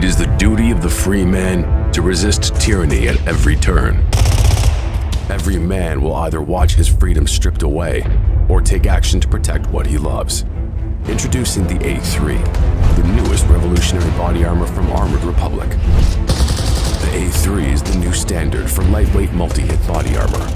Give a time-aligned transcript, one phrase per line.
[0.00, 4.02] It is the duty of the free man to resist tyranny at every turn.
[5.28, 8.06] Every man will either watch his freedom stripped away
[8.48, 10.46] or take action to protect what he loves.
[11.06, 15.68] Introducing the A3, the newest revolutionary body armor from Armored Republic.
[15.68, 20.46] The A3 is the new standard for lightweight multi hit body armor.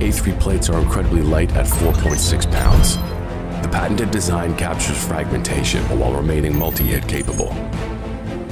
[0.00, 2.96] A3 plates are incredibly light at 4.6 pounds.
[3.62, 7.54] The patented design captures fragmentation while remaining multi hit capable.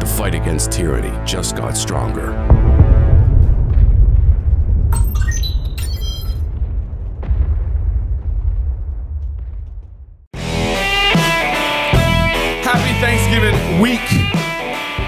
[0.00, 2.32] The fight against tyranny just got stronger.
[12.62, 14.00] Happy Thanksgiving week.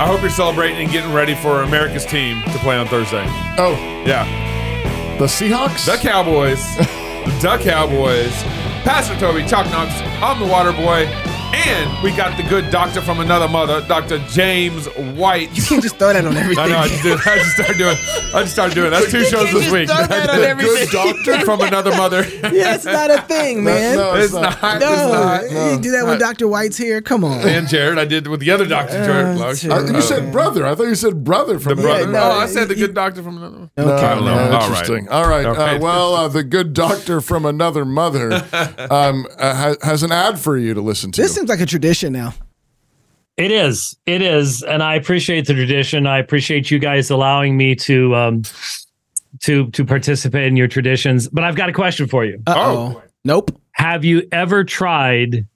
[0.01, 3.25] I hope you're celebrating and getting ready for America's team to play on Thursday.
[3.59, 3.75] Oh,
[4.07, 4.27] Yeah.
[5.19, 5.87] the Seahawks?
[5.87, 6.77] The Cowboys.
[7.43, 8.33] the Cowboys.
[8.85, 11.07] Pastor Toby, Chalk Knox, I'm the water boy.
[11.55, 14.19] And we got the good doctor from another mother, Dr.
[14.29, 14.87] James
[15.17, 15.55] White.
[15.57, 16.65] You can't just throw that on everything.
[16.65, 16.79] I know.
[16.79, 17.97] I just, did, I just started doing.
[18.35, 18.91] I just started doing.
[18.91, 19.89] That's two shows this just week.
[19.89, 20.89] throw that on The everything.
[20.91, 22.23] Good doctor from another mother.
[22.53, 23.97] yeah, it's not a thing, man.
[23.97, 24.61] no, it's not.
[24.81, 25.73] No, It's not.
[25.77, 26.49] you do that when Dr.
[26.49, 27.01] White's here.
[27.03, 27.47] Come on.
[27.47, 29.39] And Jared, I did with the other doctor, Jared.
[29.39, 29.65] Losh.
[29.65, 30.67] Uh, you said brother.
[30.67, 32.07] I thought you said brother from the brother.
[32.07, 33.71] Yeah, no, oh, I said the you- good doctor from another.
[33.77, 34.07] No, Okay.
[34.07, 34.35] I don't know.
[34.35, 35.07] no, All interesting.
[35.07, 35.13] right.
[35.15, 35.45] All right.
[35.47, 35.77] Okay.
[35.77, 38.33] Uh, well, uh, the good doctor from another mother
[38.91, 41.21] um, uh, has an ad for you to listen to.
[41.23, 42.33] This seems like a tradition now.
[43.37, 43.97] It is.
[44.07, 46.07] It is, and I appreciate the tradition.
[46.07, 48.43] I appreciate you guys allowing me to um
[49.41, 51.29] to to participate in your traditions.
[51.29, 52.41] But I've got a question for you.
[52.47, 52.77] Uh Oh.
[52.97, 53.03] oh.
[53.25, 53.61] Nope.
[53.73, 55.47] Have you ever tried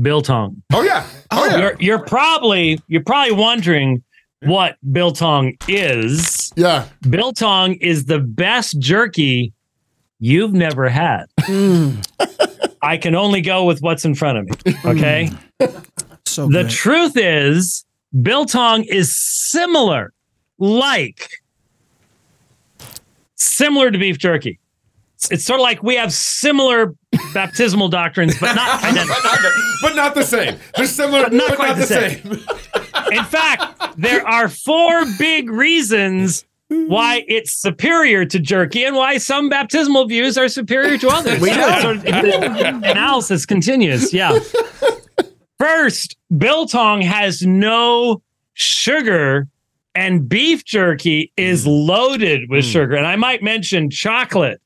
[0.00, 0.62] biltong?
[0.72, 1.04] Oh yeah.
[1.32, 1.58] Oh, yeah.
[1.58, 4.04] You're you're probably you're probably wondering
[4.42, 6.52] what biltong is.
[6.54, 6.86] yeah.
[7.10, 9.52] Biltong is the best jerky
[10.20, 11.26] you've never had.
[12.88, 14.74] I can only go with what's in front of me.
[14.84, 15.30] Okay.
[16.24, 16.70] So The good.
[16.70, 17.84] truth is,
[18.22, 20.12] biltong is similar,
[20.58, 21.30] like
[23.34, 24.60] similar to beef jerky.
[25.16, 26.94] It's, it's sort of like we have similar
[27.32, 30.58] baptismal doctrines, but not but, not the, but not the same.
[30.76, 32.32] They're similar, but not not, quite the the same.
[33.18, 39.48] In fact, there are four big reasons why it's superior to jerky and why some
[39.48, 41.40] baptismal views are superior to others.
[41.40, 41.80] We know.
[41.80, 44.12] Sort of- the analysis continues.
[44.12, 44.38] Yeah.
[45.58, 49.48] First, biltong has no sugar
[49.94, 51.86] and beef jerky is mm.
[51.88, 52.72] loaded with mm.
[52.72, 52.94] sugar.
[52.96, 54.60] And I might mention chocolate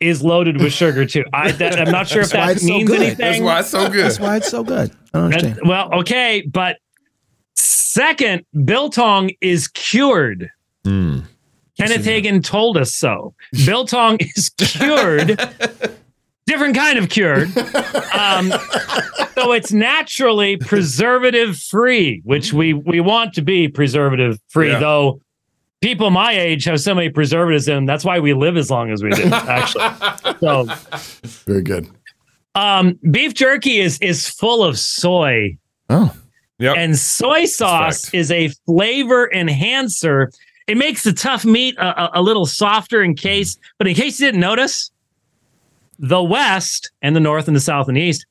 [0.00, 1.24] is loaded with sugar too.
[1.32, 3.16] I, that, I'm not sure if that it's so means anything.
[3.18, 4.04] That's why it's so good.
[4.04, 4.90] That's why it's so good.
[5.14, 5.68] I don't That- understand.
[5.68, 6.78] well, okay, but
[7.54, 10.50] second, biltong is cured.
[10.84, 13.34] Kenneth Hagin told us so.
[13.66, 15.28] Biltong is cured,
[16.46, 17.48] different kind of cured.
[18.14, 18.52] Um,
[19.34, 24.70] so it's naturally preservative free, which we we want to be preservative free.
[24.70, 24.78] Yeah.
[24.80, 25.20] Though
[25.80, 28.90] people my age have so many preservatives in, them, that's why we live as long
[28.90, 29.24] as we do.
[29.32, 29.84] Actually,
[30.40, 30.64] so
[31.46, 31.88] Very good.
[32.54, 35.56] um, beef jerky is is full of soy.
[35.88, 36.14] Oh.
[36.58, 36.76] Yep.
[36.76, 38.14] And soy sauce fact.
[38.14, 40.30] is a flavor enhancer.
[40.70, 44.20] It makes the tough meat a, a, a little softer in case, but in case
[44.20, 44.92] you didn't notice,
[45.98, 48.24] the West and the North and the South and the East,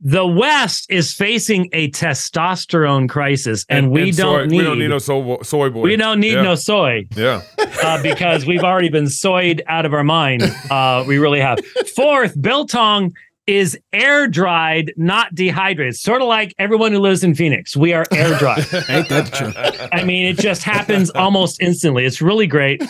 [0.00, 4.88] the West is facing a testosterone crisis, and, we don't soy, need we don't need
[4.88, 5.82] no soy, soy boy.
[5.82, 6.42] we don't need yeah.
[6.42, 7.42] no soy Yeah.
[7.82, 10.42] uh, because we've already been soyed out of our mind.
[10.68, 11.64] Uh, we really have.
[11.94, 13.14] Fourth, biltong
[13.46, 15.96] is air dried, not dehydrated.
[15.96, 17.76] Sort of like everyone who lives in Phoenix.
[17.76, 18.58] We are air dried.
[18.88, 19.88] Ain't that the truth?
[19.92, 22.04] I mean, it just happens almost instantly.
[22.04, 22.82] It's really great.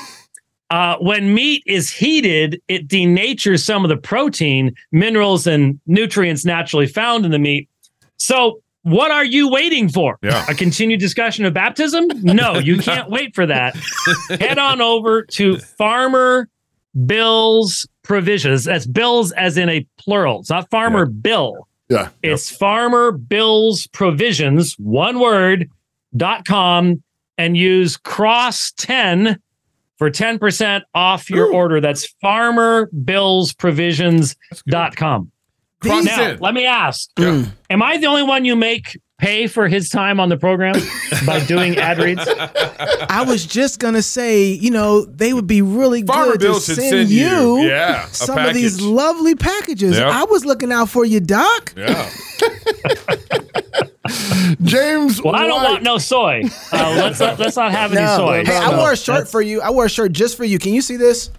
[0.70, 6.86] Uh, when meat is heated, it denatures some of the protein, minerals, and nutrients naturally
[6.86, 7.68] found in the meat.
[8.16, 10.18] So, what are you waiting for?
[10.22, 10.44] Yeah.
[10.48, 12.06] A continued discussion of baptism?
[12.22, 13.76] No, you can't wait for that.
[14.28, 16.48] Head on over to Farmer
[17.06, 18.64] Bill's Provisions.
[18.64, 20.40] That's Bills as in a plural.
[20.40, 21.66] It's not Farmer Bill.
[21.88, 22.10] Yeah.
[22.22, 25.68] It's Farmer Bill's Provisions, one word,
[26.16, 27.02] dot com,
[27.36, 29.40] and use cross 10
[29.98, 31.80] for 10% off your order.
[31.80, 34.36] That's Farmer Bill's Provisions
[34.68, 35.30] dot com.
[35.82, 36.38] Now, in.
[36.38, 37.44] let me ask Yeah.
[37.68, 40.74] Am I the only one you make pay for his time on the program
[41.26, 42.20] by doing ad reads?
[43.08, 46.60] I was just gonna say, you know, they would be really Farmer good Bill to
[46.60, 49.96] send, send you, you, yeah, a some of these lovely packages.
[49.96, 50.06] Yep.
[50.06, 51.72] I was looking out for you, Doc.
[51.76, 52.10] Yeah.
[54.62, 55.22] James.
[55.22, 56.42] Well, I don't want no soy.
[56.72, 58.44] Uh, let's not, let's not have any soy.
[58.44, 59.60] Hey, I So wore a shirt that's- for you.
[59.62, 60.58] I wore a shirt just for you.
[60.58, 61.30] Can you see this?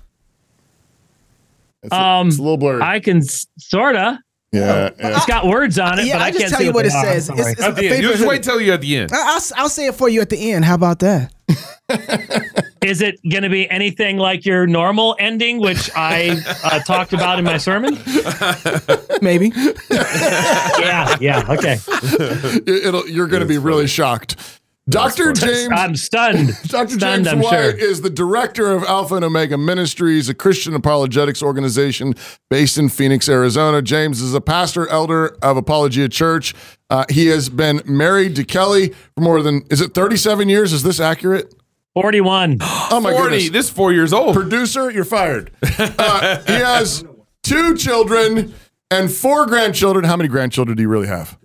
[1.83, 2.81] It's, Um, it's a little blurry.
[2.81, 3.21] I can
[3.59, 4.19] sorta.
[4.51, 5.15] Yeah, yeah.
[5.17, 6.83] It's got words on it, Yeah, but I, I just can't tell see you what
[6.83, 7.29] they it says.
[7.29, 7.51] I'm It's- sorry.
[7.53, 7.95] it's- At the end.
[7.95, 8.43] favorite Just wait hoodie.
[8.43, 9.11] till you at the end.
[9.13, 10.65] I- I'll, I'll say it for you at the end.
[10.65, 11.33] How about that?
[12.81, 17.39] Is it going to be anything like your normal ending, which I uh, talked about
[17.39, 17.97] in my sermon?
[19.21, 19.51] Maybe.
[19.89, 21.77] Yeah, yeah, okay.
[21.87, 24.35] It- It'll, you're going to be really shocked.
[24.87, 25.33] Dr.
[25.33, 26.49] James I'm stunned.
[26.67, 26.89] Dr.
[26.89, 27.71] Stunned, James I'm White sure.
[27.71, 32.13] is the director of Alpha and Omega Ministries, a Christian apologetics organization
[32.51, 33.81] based in Phoenix, Arizona.
[33.81, 36.53] James is a pastor elder of Apologia Church.
[36.91, 40.71] Uh, he has been married to Kelly for more than, is it 37 years?
[40.71, 41.53] Is this accurate?
[41.95, 42.59] 41.
[42.91, 43.23] Oh my 40.
[43.23, 43.49] goodness.
[43.49, 44.35] This is four years old.
[44.35, 45.49] Producer, you're fired.
[45.79, 47.03] Uh, he has
[47.41, 48.53] two children
[48.91, 50.05] and four grandchildren.
[50.05, 51.37] How many grandchildren do you really have?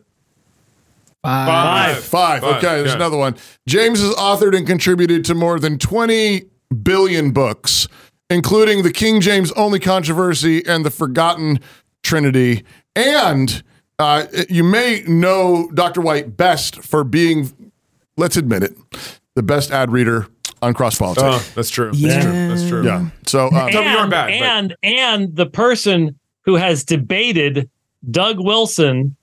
[1.22, 2.02] Five.
[2.02, 2.42] Five.
[2.42, 2.96] Okay, there's yeah.
[2.96, 3.36] another one.
[3.68, 6.44] James has authored and contributed to more than 20
[6.82, 7.88] billion books,
[8.30, 11.60] including the King James Only Controversy and the Forgotten
[12.02, 12.64] Trinity.
[12.96, 13.62] And
[13.98, 16.00] uh, you may know Dr.
[16.00, 17.72] White best for being,
[18.16, 18.76] let's admit it,
[19.34, 20.26] the best ad reader
[20.62, 21.22] on cross politics.
[21.24, 21.90] Oh, that's true.
[21.94, 22.08] Yeah.
[22.08, 22.48] That's true.
[22.48, 22.84] That's true.
[22.84, 23.08] yeah.
[23.26, 27.68] So, uh, Tell me you aren't and, bad, and and the person who has debated
[28.10, 29.16] Doug Wilson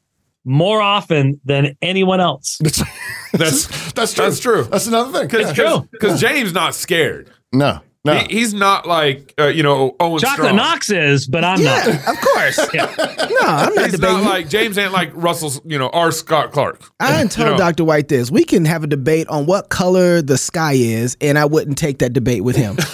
[0.48, 2.58] more often than anyone else.
[3.34, 4.24] that's, That's that's true.
[4.26, 4.64] that's true.
[4.64, 5.28] That's another thing.
[5.28, 5.88] Because true.
[5.92, 7.30] because James not scared.
[7.54, 8.14] No, no.
[8.16, 10.56] He, he's not like uh, you know Owen Chocolate Strong.
[10.56, 11.86] Knox is, but I'm not.
[11.86, 12.60] Yeah, of course.
[13.40, 14.24] No, I'm not He's debating.
[14.24, 16.12] not like James ain't like Russell's you know R.
[16.12, 16.82] Scott Clark.
[17.00, 17.58] I done told know.
[17.58, 17.84] Dr.
[17.84, 18.32] White this.
[18.32, 22.00] We can have a debate on what color the sky is, and I wouldn't take
[22.00, 22.78] that debate with him.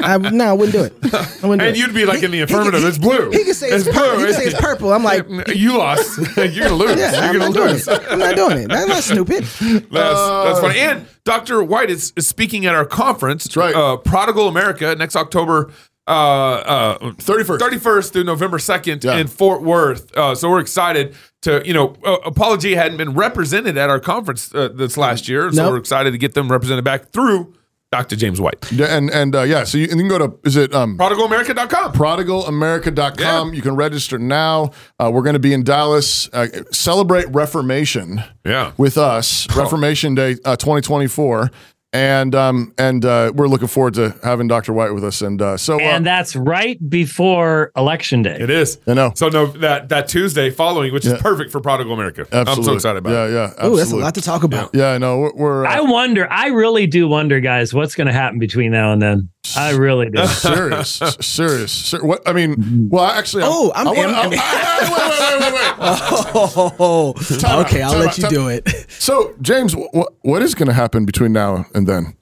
[0.00, 0.92] I, no, I wouldn't do it.
[1.14, 1.76] I wouldn't do And it.
[1.76, 2.82] you'd be like in the He- affirmative.
[2.82, 3.30] he- it's blue.
[3.30, 4.18] He could say it's, purple.
[4.18, 4.92] He can say it's purple.
[4.92, 6.18] I'm like, you lost.
[6.36, 6.98] You're gonna lose.
[6.98, 7.88] yeah, I'm You're not gonna doing lose.
[7.88, 8.02] it.
[8.10, 8.68] I'm not doing it.
[8.68, 9.44] That's not stupid.
[9.64, 10.78] That's that's funny.
[10.78, 11.62] And Dr.
[11.64, 13.44] White is, is speaking at our conference.
[13.44, 13.74] That's right.
[13.74, 15.72] Uh, Prodigal America next October
[16.06, 17.58] uh, uh, 31st.
[17.58, 19.16] 31st through November 2nd Yeah.
[19.16, 20.16] in Fort Worth.
[20.16, 24.54] Uh, so we're excited to, you know, uh, Apologia hadn't been represented at our conference
[24.54, 25.50] uh, this last year.
[25.50, 25.72] So Nope.
[25.72, 27.54] we're excited to get them represented back through
[27.92, 28.16] Dr.
[28.16, 28.70] James White.
[28.72, 31.92] Yeah, and and uh, yeah, so you, you can go to is it um ProdigalAmerica.com.
[31.92, 33.48] prodigalamerica.com.
[33.48, 33.54] Yeah.
[33.54, 34.70] You can register now.
[34.98, 36.28] Uh, we're going to be in Dallas.
[36.32, 38.72] Uh, celebrate Reformation Yeah.
[38.76, 41.50] with us, Reformation Day uh, 2024.
[41.96, 44.74] And um and uh, we're looking forward to having Dr.
[44.74, 45.22] White with us.
[45.22, 48.36] And uh, so uh, And that's right before election day.
[48.38, 48.78] It is.
[48.86, 49.12] I know.
[49.14, 51.14] So no, that, that Tuesday following, which Yeah.
[51.14, 52.22] is perfect for Prodigal America.
[52.30, 52.52] absolutely.
[52.52, 53.32] I'm so excited about yeah, it.
[53.32, 53.76] Yeah, Oh, absolutely.
[53.78, 54.70] that's a lot to talk about.
[54.74, 55.18] Yeah, I know.
[55.20, 58.72] We're, we're I uh, wonder, I really do wonder, guys, what's going to happen between
[58.72, 59.30] now and then.
[59.56, 60.26] I really do.
[60.26, 61.70] serious, serious.
[61.72, 65.08] Ser- what I mean, well, actually, I'm- Oh, I'm- I wanna- I'm- I- I- wait,
[65.10, 66.72] wait, wait, wait, wait.
[66.78, 67.82] Oh, Time out, okay.
[67.82, 68.68] I'll let out, you do it.
[68.88, 72.14] So, James, what what is going to happen between now and then?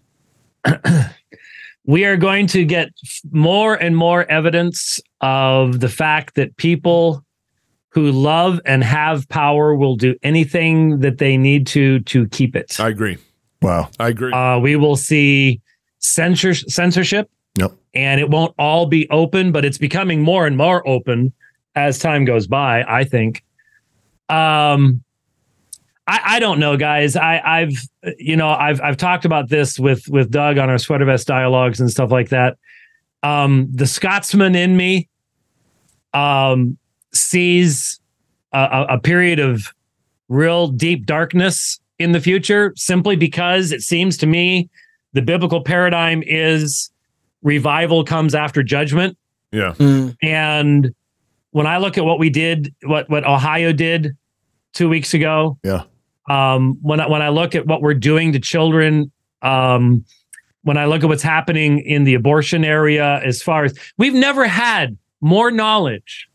[1.84, 2.88] we are going to get
[3.30, 7.24] more and more evidence of the fact that people
[7.90, 12.78] who love and have power will do anything that they need to to keep it.
[12.80, 13.18] I agree.
[13.62, 13.88] Wow.
[14.00, 14.32] I agree.
[14.32, 15.60] Uh, we will see
[16.00, 17.72] censor- censorship, Yep.
[17.94, 21.32] and it won't all be open, but it's becoming more and more open
[21.76, 22.82] as time goes by.
[22.86, 23.42] I think.
[24.28, 25.02] Um,
[26.06, 27.16] I, I don't know, guys.
[27.16, 27.76] I, I've
[28.18, 31.80] you know I've I've talked about this with with Doug on our sweater vest dialogues
[31.80, 32.58] and stuff like that.
[33.22, 35.08] Um, the Scotsman in me
[36.12, 36.76] um,
[37.12, 38.00] sees
[38.52, 39.72] a, a, a period of
[40.28, 44.68] real deep darkness in the future simply because it seems to me
[45.12, 46.90] the biblical paradigm is
[47.42, 49.16] revival comes after judgment
[49.52, 49.74] yeah.
[49.76, 50.94] Mm, and
[51.50, 54.16] when i look at what we did what what ohio did
[54.72, 55.84] 2 weeks ago Yeah.
[56.28, 59.10] Um when I, when i look at what we're doing to children
[59.42, 60.04] um
[60.62, 64.46] when i look at what's happening in the abortion area as far as we've never
[64.46, 66.28] had more knowledge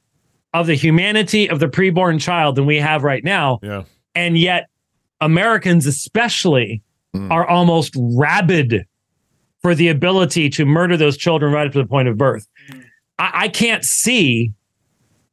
[0.54, 3.84] of the humanity of the preborn child than we have right now Yeah.
[4.16, 4.68] and yet
[5.22, 6.82] Americans especially
[7.16, 7.32] Mm.
[7.32, 8.86] are almost rabid
[9.64, 12.48] for the ability to murder those children right up to the point of birth.
[13.18, 14.54] I, I can't see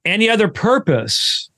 [0.07, 1.51] any other purpose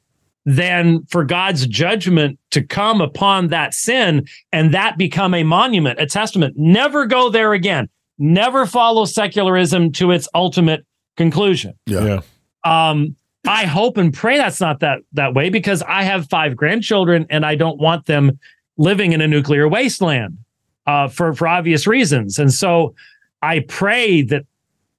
[0.48, 6.06] than for God's judgment to come upon that sin and that become a monument, a
[6.06, 6.54] testament.
[6.56, 7.90] Never go there again.
[8.18, 10.86] Never follow secularism to its ultimate
[11.18, 12.20] conclusion Yeah.
[12.64, 12.90] Yeah.
[12.90, 13.14] um,
[13.46, 17.44] I hope and pray that's not that that way because I have five grandchildren and
[17.44, 18.38] I don't want them
[18.78, 20.38] living in a nuclear wasteland
[20.86, 22.38] uh, for for obvious reasons.
[22.38, 22.94] And so
[23.42, 24.44] I pray that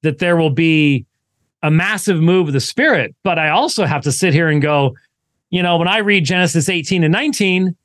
[0.03, 1.05] that there will be
[1.63, 3.15] a massive move of the spirit.
[3.23, 4.95] But I also have to sit here and go,
[5.49, 7.75] you know, when I read Genesis 18 and 19,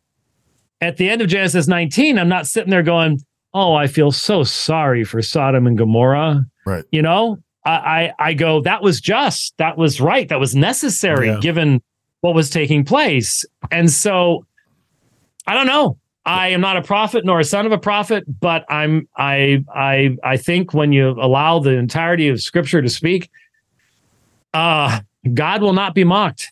[0.81, 3.21] at the end of Genesis 19, I'm not sitting there going,
[3.55, 6.45] oh, I feel so sorry for Sodom and Gomorrah.
[6.67, 6.85] Right.
[6.91, 11.29] You know, I, I, I go, that was just, that was right, that was necessary
[11.29, 11.39] Yeah.
[11.41, 11.81] given
[12.21, 13.45] what was taking place.
[13.71, 14.47] And so
[15.47, 15.99] I don't know.
[16.27, 20.17] I am not a prophet nor a son of a prophet, but I'm I I
[20.25, 23.29] I think when you allow the entirety of scripture to speak,
[24.55, 25.01] uh
[25.35, 26.51] God will not be mocked.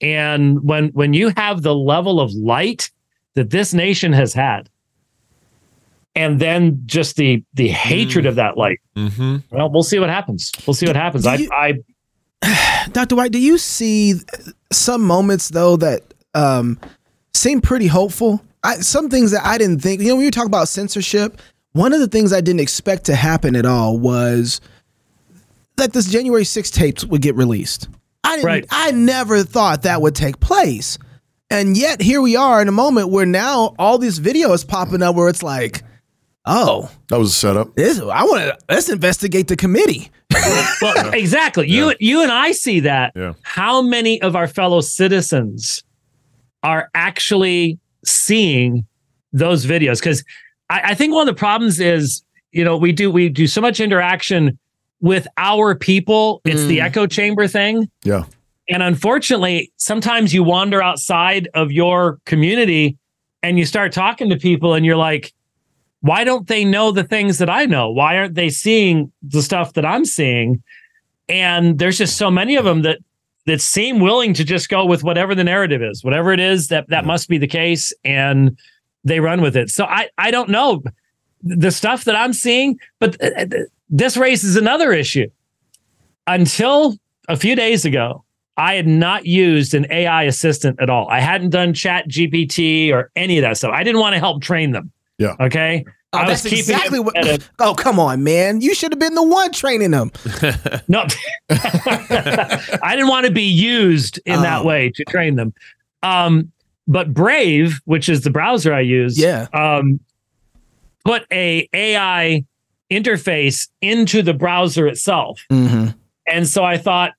[0.00, 2.90] And when when you have the level of light
[3.34, 4.68] that this nation has had,
[6.14, 9.36] and then just the the hatred of that light, Mm-hmm.
[9.50, 10.50] well, we'll see what happens.
[10.66, 11.24] We'll see what happens.
[11.24, 11.74] Do I
[12.42, 13.16] I Dr.
[13.16, 14.14] White, do you see
[14.72, 16.02] some moments though that
[16.34, 16.78] um,
[17.34, 18.42] seem pretty hopeful?
[18.64, 20.00] I, some things that I didn't think.
[20.00, 21.40] You know, when you talk about censorship,
[21.72, 24.60] one of the things I didn't expect to happen at all was
[25.76, 27.88] that this January 6 tapes would get released.
[28.36, 28.46] I didn't.
[28.46, 28.66] Right.
[28.70, 30.98] I never thought that would take place,
[31.50, 35.14] and yet here we are in a moment where now all these videos popping up
[35.16, 35.82] where it's like,
[36.44, 37.74] oh, That was a setup.
[37.76, 40.10] this I want to let's investigate the committee.
[40.82, 41.68] well, exactly.
[41.70, 43.12] You you and I see that.
[43.14, 43.34] Yeah.
[43.42, 45.84] How many of our fellow citizens
[46.62, 48.84] are actually seeing
[49.32, 50.00] those videos?
[50.00, 50.24] Because
[50.68, 53.60] I, I think one of the problems is, you know, we do we do so
[53.60, 54.58] much interaction
[55.00, 56.40] with our people.
[56.44, 57.90] It's the echo chamber thing.
[58.02, 58.24] Yeah.
[58.68, 62.96] And unfortunately, sometimes you wander outside of your community
[63.42, 65.32] and you start talking to people and you're like,
[66.00, 67.90] why don't they know the things that I know?
[67.90, 70.62] Why aren't they seeing the stuff that I'm seeing?
[71.28, 72.98] And there's just so many of them that
[73.46, 76.88] that seem willing to just go with whatever the narrative is, whatever it is that
[76.88, 78.58] that must be the case, and
[79.04, 79.70] they run with it.
[79.70, 80.82] So I I don't know
[81.42, 83.46] the stuff that I'm seeing, but uh, uh,
[83.88, 85.28] this raises another issue.
[86.26, 86.96] Until
[87.28, 88.24] a few days ago,
[88.56, 91.08] I had not used an AI assistant at all.
[91.08, 93.72] I hadn't done Chat GPT or any of that stuff.
[93.74, 94.90] I didn't want to help train them.
[95.18, 95.34] Yeah.
[95.38, 95.84] Okay.
[96.12, 97.16] Oh, I was that's keeping exactly what.
[97.16, 98.60] a- Oh, come on, man!
[98.60, 100.10] You should have been the one training them.
[100.88, 101.04] No,
[101.50, 104.64] I didn't want to be used in that Oh.
[104.64, 105.52] way to train them.
[106.02, 106.52] Um,
[106.86, 109.46] but Brave, which is the browser I use, Yeah.
[109.52, 109.98] um,
[111.04, 112.44] put a AI
[112.90, 115.42] interface into the browser itself.
[115.50, 115.88] Mm-hmm.
[116.28, 117.12] And so I thought,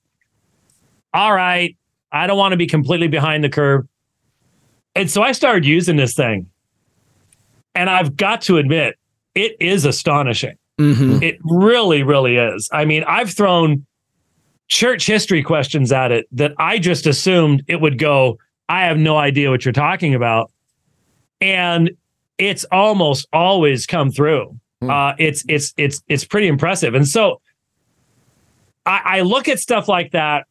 [1.14, 1.76] all right,
[2.12, 3.86] I don't want to be completely behind the curve.
[4.94, 6.50] And so I started using this thing.
[7.74, 8.96] And I've got to admit,
[9.34, 10.56] it is astonishing.
[10.78, 11.22] Mm-hmm.
[11.22, 12.68] It really, really is.
[12.72, 13.86] I mean, I've thrown
[14.68, 19.16] church history questions at it that I just assumed it would go, I have no
[19.16, 20.50] idea what you're talking about.
[21.40, 21.90] And
[22.36, 24.58] it's almost always come through.
[24.80, 24.90] Hmm.
[24.90, 26.94] Uh, it's it's it's it's pretty impressive.
[26.94, 27.40] And so
[28.86, 30.46] I, I look at stuff like that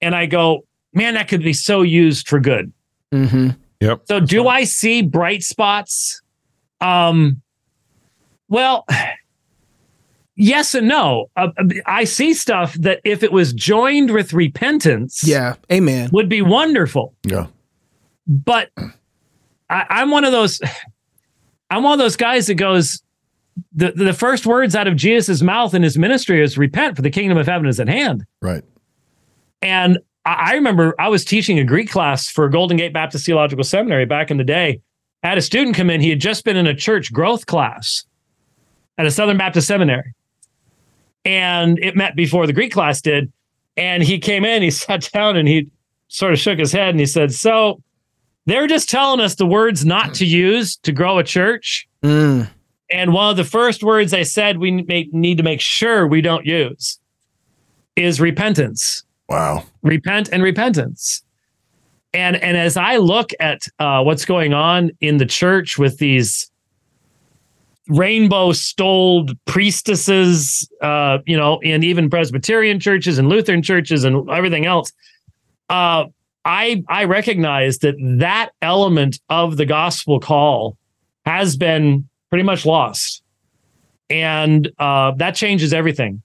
[0.00, 2.72] and I go, man, that could be so used for good.
[3.12, 3.50] Mm-hmm.
[3.80, 4.02] Yep.
[4.06, 6.20] So do I see bright spots?
[6.80, 7.40] Um
[8.48, 8.84] well,
[10.36, 11.30] yes and no.
[11.36, 11.48] Uh,
[11.86, 15.54] I see stuff that if it was joined with repentance Yeah.
[15.70, 16.10] Amen.
[16.12, 17.14] would be wonderful.
[17.24, 17.46] Yeah.
[18.26, 18.70] But
[19.70, 20.60] I, I'm one of those
[21.70, 23.02] I'm one of those guys that goes
[23.72, 27.10] the, the first words out of Jesus' mouth in his ministry is repent for the
[27.10, 28.24] kingdom of heaven is at hand.
[28.40, 28.64] Right.
[29.62, 33.64] And I I remember I was teaching a Greek class for Golden Gate Baptist Theological
[33.64, 34.80] Seminary back in the day.
[35.22, 36.00] I had a student come in.
[36.00, 38.04] He had just been in a church growth class
[38.98, 40.14] at a Southern Baptist seminary.
[41.24, 43.32] And it met before the Greek class did.
[43.76, 45.70] And he came in, he sat down and he
[46.08, 47.82] sort of shook his head and he said, So
[48.46, 51.88] they're just telling us the words not to use to grow a church.
[52.02, 52.48] Mm.
[52.90, 56.20] And one of the first words I said we make, need to make sure we
[56.20, 56.98] don't use
[57.96, 59.64] is repentance Wow.
[59.82, 61.22] repent and repentance
[62.14, 66.50] and and as i look at uh, what's going on in the church with these
[67.88, 74.64] rainbow stoled priestesses uh, you know and even presbyterian churches and lutheran churches and everything
[74.64, 74.92] else
[75.68, 76.04] uh,
[76.44, 80.78] i i recognize that that element of the gospel call
[81.26, 83.22] has been pretty much lost
[84.10, 86.22] and uh, that changes everything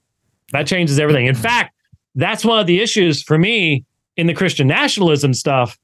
[0.51, 1.75] that changes everything in fact
[2.15, 3.83] that's one of the issues for me
[4.17, 5.79] in the Christian nationalism stuff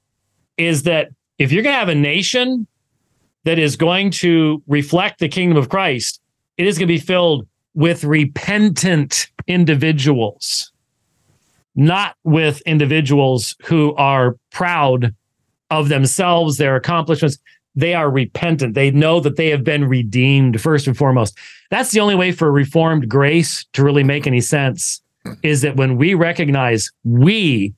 [0.58, 1.10] is that
[1.40, 2.68] if you're going to have a nation
[3.46, 6.22] that is going to reflect the kingdom of Christ,
[6.58, 10.72] it is going to be filled with repentant individuals.
[11.76, 15.16] not with individuals who are proud
[15.70, 17.38] of themselves, their accomplishments.
[17.80, 18.74] They are repentant.
[18.76, 21.38] They know that they have been redeemed first and foremost.
[21.72, 25.02] That's the only way for reformed grace to really make any sense
[25.44, 27.74] is that when we recognize we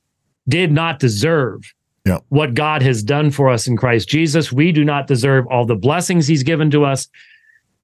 [0.48, 1.72] did not deserve
[2.04, 2.18] Yeah.
[2.30, 5.76] what God has done for us in Christ Jesus, we do not deserve all the
[5.76, 7.08] blessings he's given to us.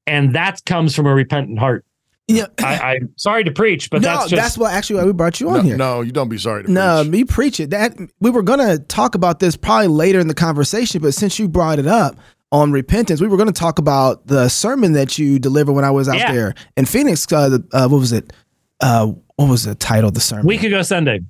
[0.06, 1.84] And that comes from a repentant heart.
[2.28, 2.46] Yeah.
[2.58, 5.48] I, I'm sorry to preach, but no, that's that's, what actually why we brought you
[5.48, 5.76] on No, here.
[5.76, 6.74] no, you don't be sorry to preach.
[6.74, 7.10] No, preach.
[7.12, 7.70] me preach it.
[7.70, 11.48] That we were gonna talk about this probably later in the conversation, but since you
[11.48, 12.16] brought it up
[12.52, 16.08] on repentance, we were gonna talk about the sermon that you delivered when I was
[16.08, 16.32] out Yeah.
[16.32, 17.30] there in Phoenix.
[17.32, 18.32] Uh, uh, what was it?
[18.80, 20.46] Uh, what was the title of the sermon?
[20.46, 21.20] week ago Sunday.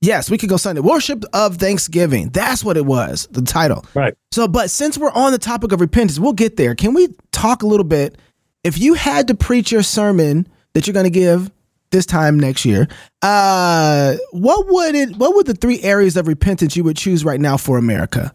[0.00, 0.80] yes, we could go Sunday.
[0.80, 2.30] Worship of Thanksgiving.
[2.30, 3.26] That's what it was.
[3.30, 3.84] The title.
[3.94, 4.14] Right.
[4.32, 6.74] So, but since we're on the topic of repentance, we'll get there.
[6.74, 8.18] Can we talk a little bit?
[8.64, 11.50] If you had to preach your sermon that you're going to give
[11.90, 12.88] this time next year,
[13.22, 15.16] uh, what would it?
[15.16, 18.34] What would the three areas of repentance you would choose right now for America?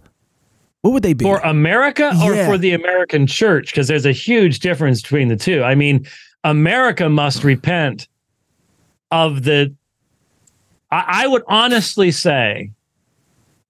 [0.82, 1.24] What would they be?
[1.24, 2.46] For America or Yeah.
[2.46, 3.68] for the American church?
[3.68, 5.63] Because there's a huge difference between the two.
[5.63, 6.06] I mean,
[6.44, 8.08] America must repent
[9.12, 9.74] of the,
[10.92, 12.72] I, I would honestly say,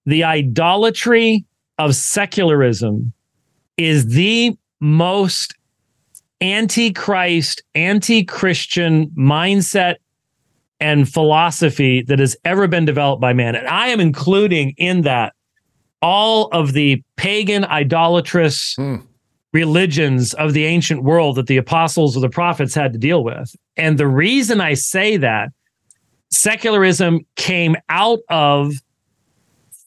[0.05, 1.45] the idolatry
[1.77, 3.13] of secularism
[3.77, 5.53] is the most
[6.43, 9.95] anti-Christ, anti-Christian mindset
[10.79, 13.55] and philosophy that has ever been developed by man.
[13.55, 15.33] And I am including in that
[16.01, 18.97] all of the pagan, idolatrous Hmm.
[19.53, 23.55] religions of the ancient world that the apostles or the prophets had to deal with.
[23.77, 25.49] And the reason I say that
[26.31, 28.73] secularism came out of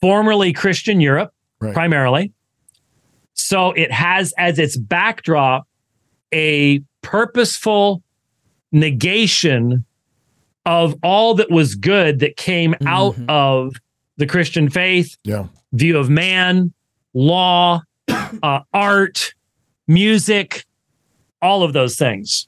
[0.01, 1.73] formerly Christian Europe, Right.
[1.73, 2.31] primarily.
[3.33, 5.66] So it has as its backdrop
[6.33, 8.01] a purposeful
[8.71, 9.85] negation
[10.65, 13.29] of all that was good that came out Mhm.
[13.29, 13.75] of
[14.17, 15.45] the Christian faith Yeah.
[15.71, 16.73] view of man,
[17.13, 17.81] law,
[18.43, 19.33] uh, art,
[19.87, 20.65] music,
[21.41, 22.47] all of those things.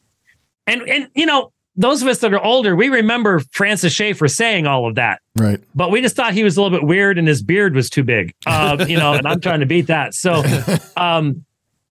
[0.67, 4.67] And and you know, those of us that are older, we remember Francis Schaeffer saying
[4.67, 5.61] all of that, Right.
[5.73, 8.03] but we just thought he was a little bit weird and his beard was too
[8.03, 8.33] big.
[8.45, 10.13] Uh, you know, and I'm trying to beat that.
[10.13, 10.43] So,
[10.97, 11.45] um,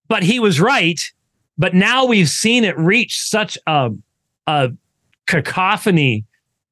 [0.08, 1.10] but he was right.
[1.58, 3.90] But now we've seen it reach such a,
[4.46, 4.70] a
[5.26, 6.24] cacophony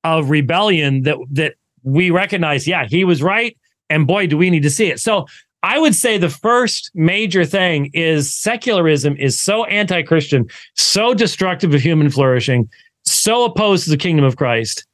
[0.05, 3.57] of rebellion that that we recognize, yeah, he was right,
[3.91, 4.99] and boy, do we need to see it.
[5.01, 5.27] So
[5.63, 11.81] I would say the first major thing is secularism is so anti-Christian, so destructive of
[11.81, 12.69] human flourishing,
[13.05, 14.85] so opposed to the kingdom of Christ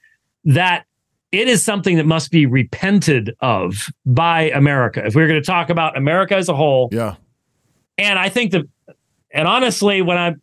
[0.45, 0.85] that
[1.31, 5.05] it is something that must be repented of by America.
[5.05, 7.15] If we're going to talk about America as a whole, Yeah.
[7.97, 8.63] and I think that,
[9.33, 10.40] and honestly, when I'm,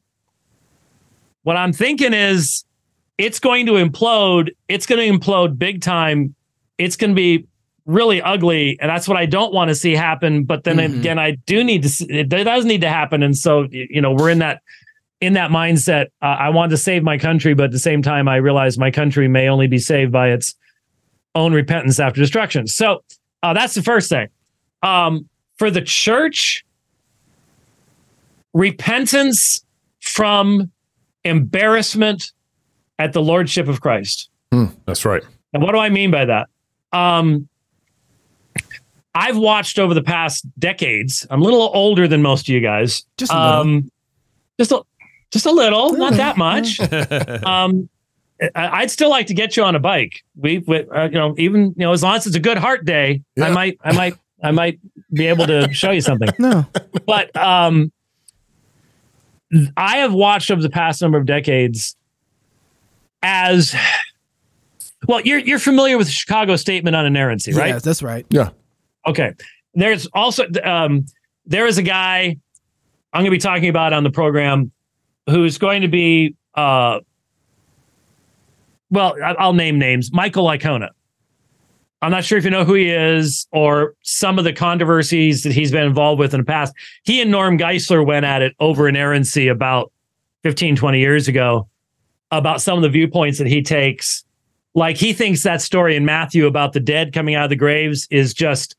[1.43, 2.65] what I'm thinking is,
[3.17, 4.49] it's going to implode.
[4.67, 6.35] It's going to implode big time.
[6.77, 7.45] It's going to be
[7.85, 10.43] really ugly, and that's what I don't want to see happen.
[10.43, 10.97] But then Mhm.
[10.99, 11.89] again, I do need to.
[11.89, 14.61] See, it does need to happen, and so you know, we're in that
[15.21, 16.07] in that mindset.
[16.21, 18.91] Uh, I want to save my country, but at the same time, I realize my
[18.91, 20.55] country may only be saved by its
[21.35, 22.67] own repentance after destruction.
[22.67, 23.03] So
[23.43, 24.27] uh, that's the first thing.
[24.81, 26.63] Um, for the church,
[28.53, 29.63] repentance
[30.01, 30.71] from
[31.23, 32.31] embarrassment
[32.97, 34.29] at the lordship of Christ.
[34.85, 35.23] That's right.
[35.53, 36.47] And what do I mean by that?
[36.91, 37.47] Um,
[39.15, 41.25] I've watched over the past decades.
[41.29, 43.03] I'm a little older than most of you guys.
[43.17, 43.61] Just a little.
[43.61, 43.91] Um,
[44.59, 44.81] just a,
[45.31, 46.79] just a little, not that much.
[47.43, 47.89] um,
[48.41, 50.23] I- I'd still like to get you on a bike.
[50.35, 52.85] We, we uh, you know, even you know, as long as it's a good heart
[52.85, 54.79] day, I might, I might, I might
[55.11, 56.65] be able to show you something no.
[57.05, 57.91] but um
[59.77, 61.95] I have watched over the past number of decades
[63.23, 63.75] as
[65.07, 67.69] well, you're you're familiar with the Chicago Statement on Inerrancy, right?
[67.69, 68.25] Yes, that's right.
[68.29, 68.49] Yeah.
[69.07, 69.33] Okay.
[69.73, 71.05] There's also um
[71.45, 72.37] there is a guy
[73.11, 74.71] I'm going to be talking about on the program
[75.29, 76.99] who's going to be uh
[78.91, 80.11] well, I- I'll name names.
[80.11, 80.89] Michael Licona.
[82.01, 85.51] I'm not sure if you know who he is or some of the controversies that
[85.51, 86.73] he's been involved with in the past.
[87.03, 89.91] He and Norm Geisler went at it over inerrancy about
[90.43, 91.67] 15, 20 years ago
[92.31, 94.23] about some of the viewpoints that he takes.
[94.75, 98.07] Like he thinks that story in Matthew about the dead coming out of the graves
[98.09, 98.75] is just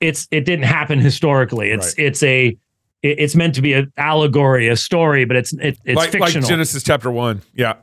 [0.00, 1.70] it's it didn't happen historically.
[1.70, 2.56] It's it's a
[3.02, 6.48] it's meant to be an allegory, a story, but it's it, it's like, like fictional.
[6.48, 7.42] Genesis chapter one.
[7.54, 7.74] Yeah.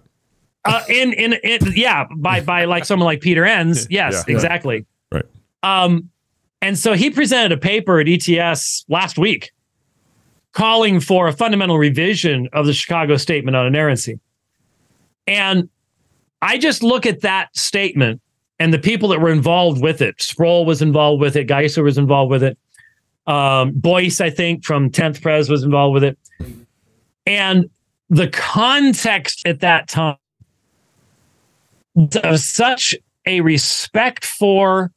[0.65, 1.35] Uh, in,
[1.73, 3.87] yeah, by by like someone like Peter Enns.
[3.89, 4.33] Yes, Yeah.
[4.35, 4.85] exactly.
[5.11, 5.25] Right.
[5.63, 6.09] Um,
[6.61, 9.51] and so he presented a paper at ETS last week,
[10.51, 14.19] calling for a fundamental revision of the Chicago Statement on Inerrancy.
[15.25, 15.69] And
[16.41, 18.21] I just look at that statement
[18.59, 20.21] and the people that were involved with it.
[20.21, 21.47] Sproul was involved with it.
[21.47, 22.57] Geisler was involved with it.
[23.27, 26.17] Um, Boice, I think, from 10th Pres was involved with it.
[27.25, 27.69] And
[28.09, 30.17] the context at that time
[32.23, 34.91] of such a respect for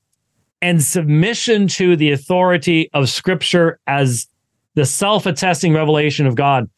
[0.61, 4.29] and submission to the authority of scripture as
[4.75, 6.71] the self-attesting revelation of God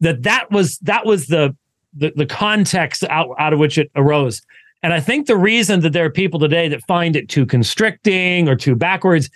[0.00, 1.56] that that was that was the
[1.92, 4.42] the, the context out, out of which it arose
[4.82, 8.48] and I think the reason that there are people today that find it too constricting
[8.48, 9.28] or too backwards,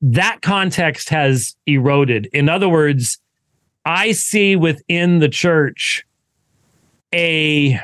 [0.00, 2.28] that context has eroded.
[2.32, 3.18] In other words,
[3.84, 6.04] I see within the church
[7.12, 7.80] a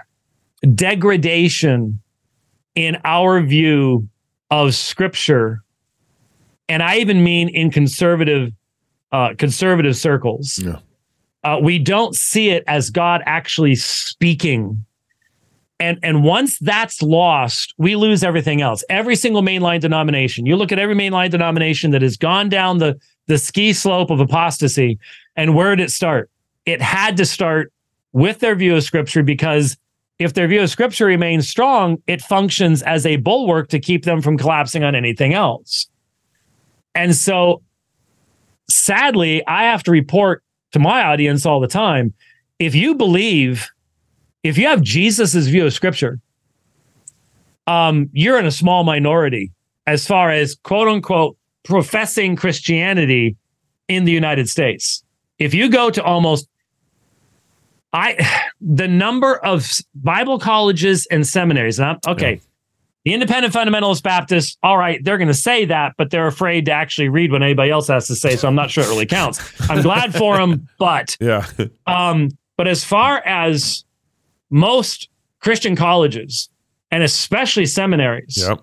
[0.74, 2.00] degradation
[2.74, 4.08] in our view
[4.50, 5.62] of scripture.
[6.68, 8.52] And I even mean in conservative
[9.10, 10.58] uh, conservative circles.
[10.58, 10.80] Yeah.
[11.42, 14.84] Uh, we don't see it as God actually speaking
[15.80, 18.82] and and once that's lost, we lose everything else.
[18.88, 20.44] Every single mainline denomination.
[20.46, 24.20] You look at every mainline denomination that has gone down the the ski slope of
[24.20, 24.98] apostasy,
[25.36, 26.30] and where did it start?
[26.66, 27.72] It had to start
[28.12, 29.76] with their view of scripture because
[30.18, 34.20] if their view of scripture remains strong, it functions as a bulwark to keep them
[34.20, 35.86] from collapsing on anything else.
[36.94, 37.62] And so
[38.68, 42.14] sadly, I have to report to my audience all the time
[42.58, 43.68] if you believe
[44.42, 46.20] if you have Jesus's view of scripture,
[47.66, 49.52] um, you're in a small minority
[49.86, 53.36] as far as quote unquote professing Christianity
[53.88, 55.02] in the United States.
[55.38, 56.48] If you go to almost
[57.92, 62.40] I the number of Bible colleges and seminaries, and I'm, okay, yeah.
[63.04, 66.72] the independent fundamentalist Baptists, all right, they're going to say that, but they're afraid to
[66.72, 69.40] actually read what anybody else has to say, so I'm not sure it really counts.
[69.70, 71.46] I'm glad for them, but yeah.
[71.86, 73.84] um, but as far as
[74.50, 75.08] most
[75.40, 76.50] Christian colleges
[76.90, 78.60] and especially seminaries, yep.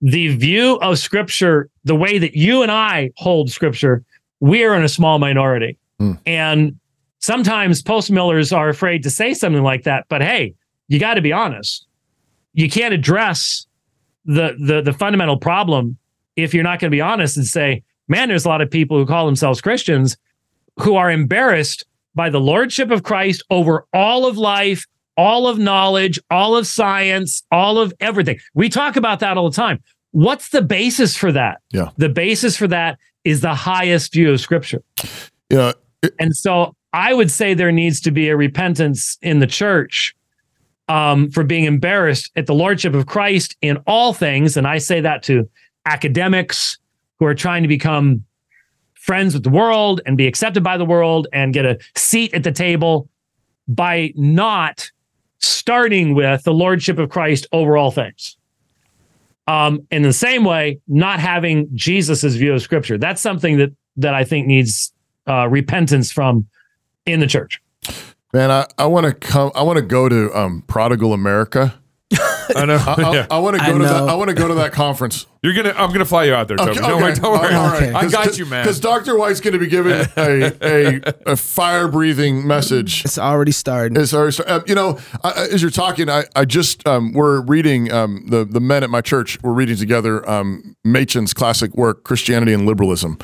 [0.00, 4.04] the view of scripture, the way that you and I hold scripture,
[4.40, 5.78] we are in a small minority.
[6.00, 6.18] Mm.
[6.26, 6.80] And
[7.20, 10.06] sometimes post millers are afraid to say something like that.
[10.08, 10.54] But hey,
[10.88, 11.86] you got to be honest.
[12.54, 13.66] You can't address
[14.24, 15.98] the, the the fundamental problem
[16.36, 18.98] if you're not going to be honest and say, man, there's a lot of people
[18.98, 20.16] who call themselves Christians
[20.78, 26.18] who are embarrassed by the lordship of Christ over all of life, all of knowledge,
[26.30, 28.38] all of science, all of everything.
[28.54, 29.82] We talk about that all the time.
[30.12, 31.60] What's the basis for that?
[31.70, 31.90] Yeah.
[31.96, 34.82] The basis for that is the highest view of scripture.
[35.50, 35.72] Yeah.
[36.02, 40.16] It, and so I would say there needs to be a repentance in the church
[40.88, 44.56] um, for being embarrassed at the lordship of Christ in all things.
[44.56, 45.46] And I say that to
[45.84, 46.78] academics
[47.18, 48.24] who are trying to become
[48.94, 52.44] friends with the world and be accepted by the world and get a seat at
[52.44, 53.10] the table
[53.68, 54.90] by not
[55.38, 58.38] starting with the lordship of Christ over all things.
[59.46, 62.96] Um, in the same way, not having Jesus's view of Scripture.
[62.96, 64.94] That's something that that I think needs
[65.26, 66.46] uh, repentance from
[67.06, 67.60] in the church.
[68.32, 69.50] Man, I, I want to come.
[69.54, 71.78] I want to go to um, Prodigal America
[72.54, 72.76] I know.
[72.76, 73.26] I, I, yeah.
[73.30, 74.08] I want to I go to that.
[74.08, 75.26] I want to go to that conference.
[75.42, 75.74] You're gonna.
[75.76, 76.72] I'm gonna fly you out there, Toby.
[76.72, 77.12] Okay, don't worry.
[77.12, 77.20] okay.
[77.20, 77.54] Don't worry.
[77.54, 77.94] All right.
[77.94, 78.64] I got you, man.
[78.64, 79.16] Because Dr.
[79.16, 83.04] White's going to be giving a, a, a fire breathing message.
[83.04, 83.98] It's already started.
[83.98, 87.92] As our, uh, you know, I, as you're talking, I, I just um, we're reading
[87.92, 89.40] um, the the men at my church.
[89.42, 93.18] We're reading together um, Machen's classic work, Christianity and Liberalism,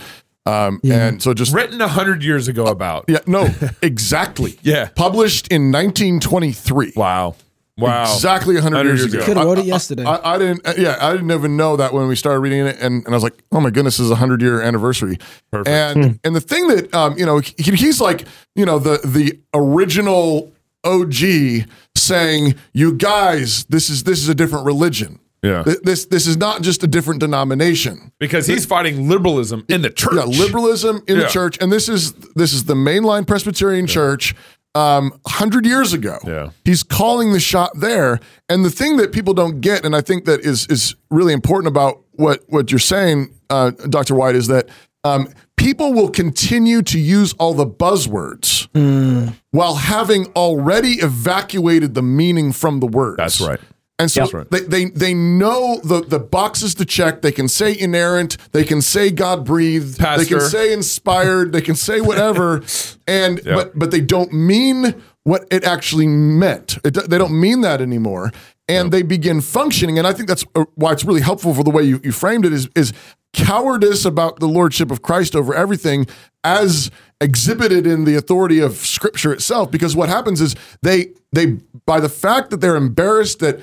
[0.47, 1.07] um, Yeah.
[1.09, 3.05] and so just Written a hundred years ago about.
[3.09, 3.49] yeah, no,
[3.83, 4.89] exactly, Yeah.
[4.95, 6.93] published in 1923.
[6.97, 7.37] Wow.
[7.79, 8.03] Wow.
[8.03, 9.19] Exactly 100, 100 years, years ago.
[9.19, 9.27] ago.
[9.27, 10.05] Could have wrote it yesterday.
[10.05, 10.67] I, I didn't.
[10.67, 13.13] uh, Yeah, I didn't even know that when we started reading it, and, and I
[13.13, 15.19] was like, "Oh my goodness, this is a hundred year anniversary."
[15.51, 15.69] Perfect.
[15.71, 19.39] And and the thing that um, you know, he, he's like, you know, the the
[19.55, 20.53] original
[20.85, 25.19] OG saying, "You guys, this is this is a different religion.
[25.43, 25.63] Yeah.
[25.65, 29.91] Th- This this is not just a different denomination." Because he's fighting liberalism in the
[29.91, 30.15] church.
[30.15, 31.23] Yeah, liberalism in Yeah.
[31.25, 34.35] the church, and this is this is the mainline Presbyterian church.
[34.75, 36.49] Um, hundred years ago, Yeah.
[36.65, 38.21] he's calling the shot there.
[38.49, 41.69] And the thing that people don't get, and I think that is is really important
[41.69, 44.15] about what what you're saying, uh, Dr.
[44.15, 44.69] White, is that
[45.05, 45.29] um,
[45.59, 48.67] people will continue to use all the buzzwords
[49.51, 53.17] while having already evacuated the meaning from the words.
[53.19, 53.61] That's right.
[53.99, 54.51] And so That's right.
[54.51, 57.23] they, they they know the, the boxes to check.
[57.23, 58.37] They can say inerrant.
[58.53, 59.99] They can say God breathed.
[60.01, 61.53] They can say inspired.
[61.53, 62.63] they can say whatever.
[63.07, 63.55] And Yeah.
[63.57, 66.79] but but they don't mean what it actually meant.
[66.85, 68.31] It, they don't mean that anymore.
[68.69, 69.99] And they begin functioning.
[69.99, 72.47] And I think that's uh, why it's really helpful for the way you, you framed
[72.47, 72.93] it is is
[73.35, 76.07] cowardice about the lordship of Christ over everything
[76.45, 81.47] as exhibited in the authority of scripture itself because what happens is they they
[81.87, 83.61] by the fact that they're embarrassed that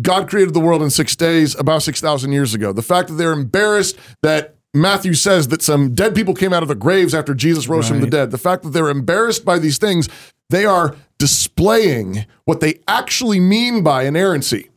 [0.00, 2.72] God created the world in six days about 6,000 years ago.
[2.72, 6.68] The fact that they're embarrassed that Matthew says that some dead people came out of
[6.68, 8.30] the graves after Jesus rose from the dead.
[8.30, 10.08] The fact that they're embarrassed by these things,
[10.50, 14.68] they are displaying what they actually mean by inerrancy,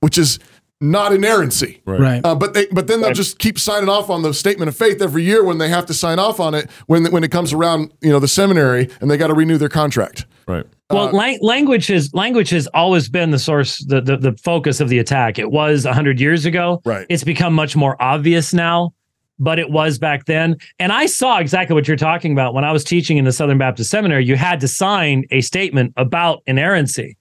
[0.00, 0.40] which is
[0.80, 1.80] not inerrancy.
[1.86, 2.24] Right.
[2.24, 5.00] Uh, but they, but then they'll just keep signing off on the statement of faith
[5.00, 7.94] every year when they have to sign off on it when when it comes around,
[8.00, 10.26] you know, the seminary and they got to renew their contract.
[10.46, 10.66] Right.
[10.90, 14.80] Well, uh, lang- language has language has always been the source, the, the the focus
[14.80, 15.38] of the attack.
[15.38, 16.80] It was hundred years ago.
[16.84, 17.06] Right.
[17.08, 18.94] It's become much more obvious now,
[19.38, 20.56] but it was back then.
[20.78, 23.58] And I saw exactly what you're talking about when I was teaching in the Southern
[23.58, 24.24] Baptist Seminary.
[24.24, 27.16] You had to sign a statement about inerrancy,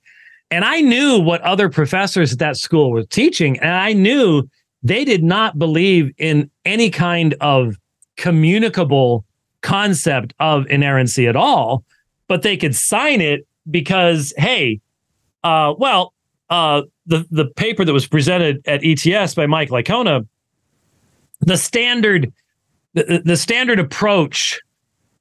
[0.51, 4.43] and I knew what other professors at that school were teaching, and I knew
[4.83, 7.77] they did not believe in any kind of
[8.15, 9.25] communicable
[9.61, 11.83] concept of inerrancy at all
[12.27, 14.79] but they could sign it because hey
[15.43, 16.13] uh, well
[16.49, 20.27] uh, the the paper that was presented at ETS by Mike Licona
[21.41, 22.31] the standard
[22.93, 24.59] the, the standard approach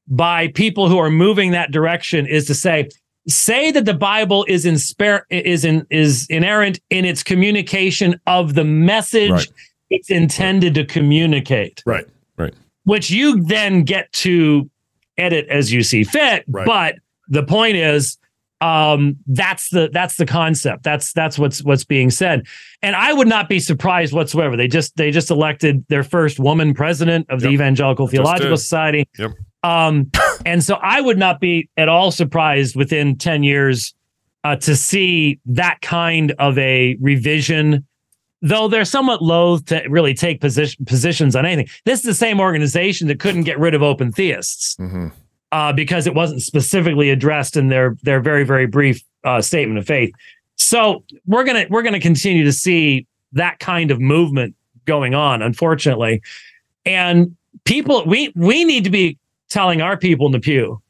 [0.08, 2.88] by people who are moving that direction is to say
[3.26, 8.54] say that the bible is in spare, is in is inerrant in its communication of
[8.54, 9.48] the message Right.
[9.90, 12.06] it's intended to communicate Right.
[12.36, 12.54] Right.
[12.84, 14.68] which you then get to
[15.16, 16.44] edit as you see fit.
[16.48, 16.66] Right.
[16.66, 16.96] But
[17.28, 18.18] the point is,
[18.64, 20.82] um, that's the that's the concept.
[20.84, 22.46] That's that's what's what's being said.
[22.82, 24.56] And I would not be surprised whatsoever.
[24.56, 27.54] They just they just elected their first woman president of the Yep.
[27.54, 28.56] Evangelical Theological.
[28.56, 29.06] Society.
[29.18, 29.32] Yep.
[29.64, 30.10] Um,
[30.46, 33.94] and so I would not be at all surprised within 10 years
[34.44, 37.86] uh, to see that kind of a revision,
[38.42, 41.68] though they're somewhat loath to really take position, positions on anything.
[41.86, 45.12] This is the same organization that couldn't get rid of open theists Mhm.
[45.54, 49.86] Uh, because it wasn't specifically addressed in their their very very brief uh, statement of
[49.86, 50.12] faith.
[50.56, 56.22] So we're gonna we're gonna continue to see that kind of movement going on, unfortunately,
[56.84, 59.16] and people we we need to be
[59.48, 60.82] telling our people in the pew,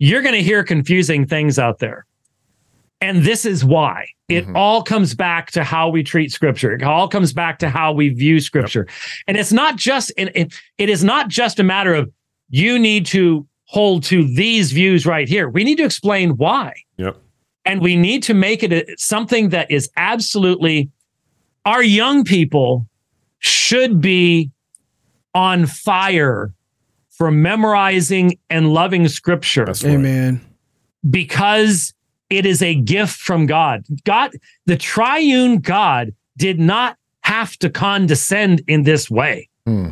[0.00, 2.04] you're going to hear confusing things out there.
[3.00, 6.72] And this is why it all comes back to how we treat scripture.
[6.72, 8.88] It all comes back to how we view scripture.
[9.28, 12.12] And it's not just, it, it, it is not just a matter of
[12.50, 15.48] you need to hold to these views right here.
[15.48, 16.74] We need to explain why.
[16.96, 17.16] Yep.
[17.64, 20.90] And we need to make it a- something that is absolutely,
[21.64, 22.88] our young people
[23.38, 24.50] should be
[25.34, 26.52] on fire
[27.10, 29.84] for memorizing and loving scripture right.
[29.84, 30.40] Amen.
[31.08, 31.94] because
[32.28, 33.84] it is a gift from God.
[34.04, 34.32] God,
[34.66, 39.48] the triune God did not have to condescend in this way.
[39.64, 39.90] Hmm.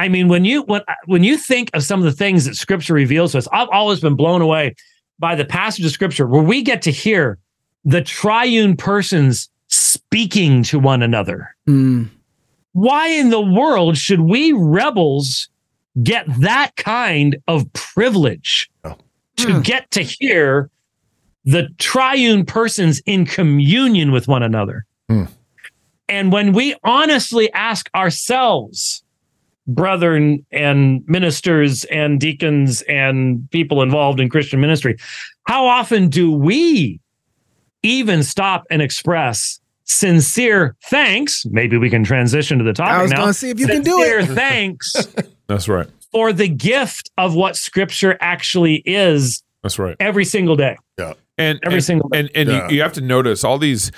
[0.00, 2.94] I mean, when you when when you think of some of the things that Scripture
[2.94, 4.74] reveals to us, I've always been blown away
[5.18, 7.36] by the passage of Scripture where we get to hear
[7.84, 11.54] the triune persons speaking to one another.
[11.68, 12.08] Mm.
[12.72, 15.50] Why in the world should we rebels
[16.02, 18.96] get that kind of privilege Oh.
[19.36, 20.70] to get to hear
[21.44, 24.86] the triune persons in communion with one another?
[25.10, 25.24] Hmm.
[26.08, 29.04] And when we honestly ask ourselves,
[29.74, 34.96] brethren and ministers and deacons and people involved in Christian ministry,
[35.46, 37.00] how often do we
[37.82, 41.44] even stop and express sincere thanks?
[41.46, 43.16] Maybe we can transition to the topic I was now.
[43.18, 44.26] going to see if you can do it.
[44.26, 44.34] Sincere it.
[44.36, 44.92] thanks
[45.46, 45.86] That's right.
[46.12, 49.96] for the gift of what scripture actually is That's right.
[50.00, 50.76] every single day.
[50.98, 51.14] Yeah.
[51.38, 52.18] And Every and, single day.
[52.20, 52.68] and and Yeah.
[52.68, 53.90] you, you have to notice all these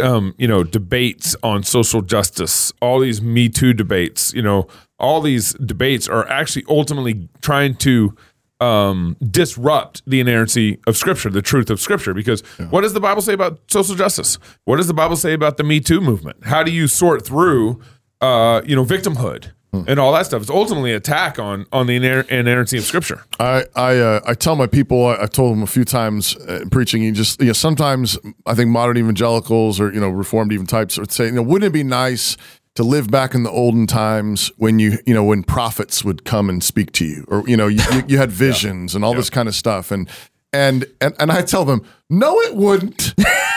[0.00, 4.68] um you know debates on social justice all these me too debates you know
[5.00, 8.14] all these debates are actually ultimately trying to
[8.60, 13.22] um disrupt the inerrancy of scripture the truth of scripture because what does the bible
[13.22, 14.38] say about social justice?
[14.66, 16.44] What does the bible say about the me too movement?
[16.44, 17.80] How do you sort through
[18.20, 19.52] uh you know victimhood
[19.86, 20.42] and all that stuff?
[20.42, 23.22] It's ultimately an attack on on the iner- inerrancy of scripture.
[23.38, 26.64] I I uh, I tell my people I, I've told them a few times uh,
[26.70, 27.02] preaching.
[27.02, 30.98] You just you know sometimes I think modern evangelicals or you know reformed even types
[30.98, 32.36] would say you know wouldn't it be nice
[32.80, 36.48] to live back in the olden times when you you know when prophets would come
[36.48, 39.28] and speak to you or you know you, you, you had visions and all this
[39.30, 40.08] kind of stuff and
[40.52, 43.14] and and and I tell them no it wouldn't.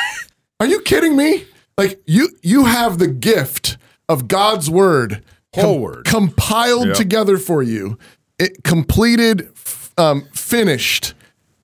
[0.59, 1.45] Are you kidding me?
[1.77, 3.77] Like you you have the gift
[4.09, 5.23] of God's word
[5.55, 6.05] Whole word.
[6.05, 6.95] compiled Yep.
[6.97, 7.97] together for you,
[8.39, 9.49] it completed,
[9.97, 11.13] um, finished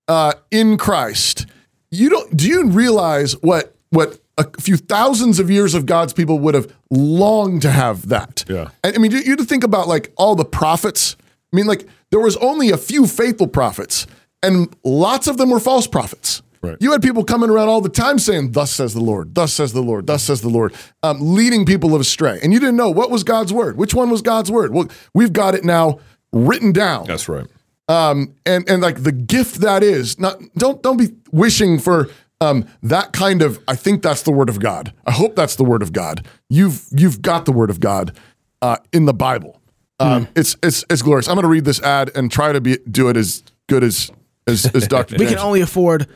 [0.08, 1.45] uh, in Christ.
[1.91, 2.36] You don't?
[2.38, 6.73] Do you realize what what a few thousands of years of God's people would have
[6.89, 8.45] longed to have that?
[8.47, 8.69] Yeah.
[8.84, 11.15] And I mean, you, you to think about like all the prophets.
[11.52, 14.08] I mean, like there was only a few faithful prophets,
[14.41, 16.41] and lots of them were false prophets.
[16.62, 16.78] Right.
[16.82, 19.71] You had people coming around all the time saying, Thus says the Lord, thus says
[19.71, 20.73] the Lord, thus says the Lord,
[21.04, 22.39] um, leading people astray.
[22.43, 23.78] And you didn't know what was God's word.
[23.78, 24.73] Which one was God's word?
[24.73, 25.99] Well, we've got it now
[26.34, 27.06] written down.
[27.06, 27.47] That's right.
[27.88, 32.10] Um, and and like the gift that is, not don't don't be wishing for
[32.41, 34.93] um that kind of I think that's the word of God.
[35.06, 36.25] I hope that's the word of God.
[36.49, 38.15] You've you've got the word of God
[38.62, 39.60] uh, in the Bible.
[40.02, 41.28] Um, it's it's it's glorious.
[41.28, 44.12] I'm going to read this ad and try to be do it as good as
[44.47, 45.17] as, as Dr.
[45.17, 46.08] We can only afford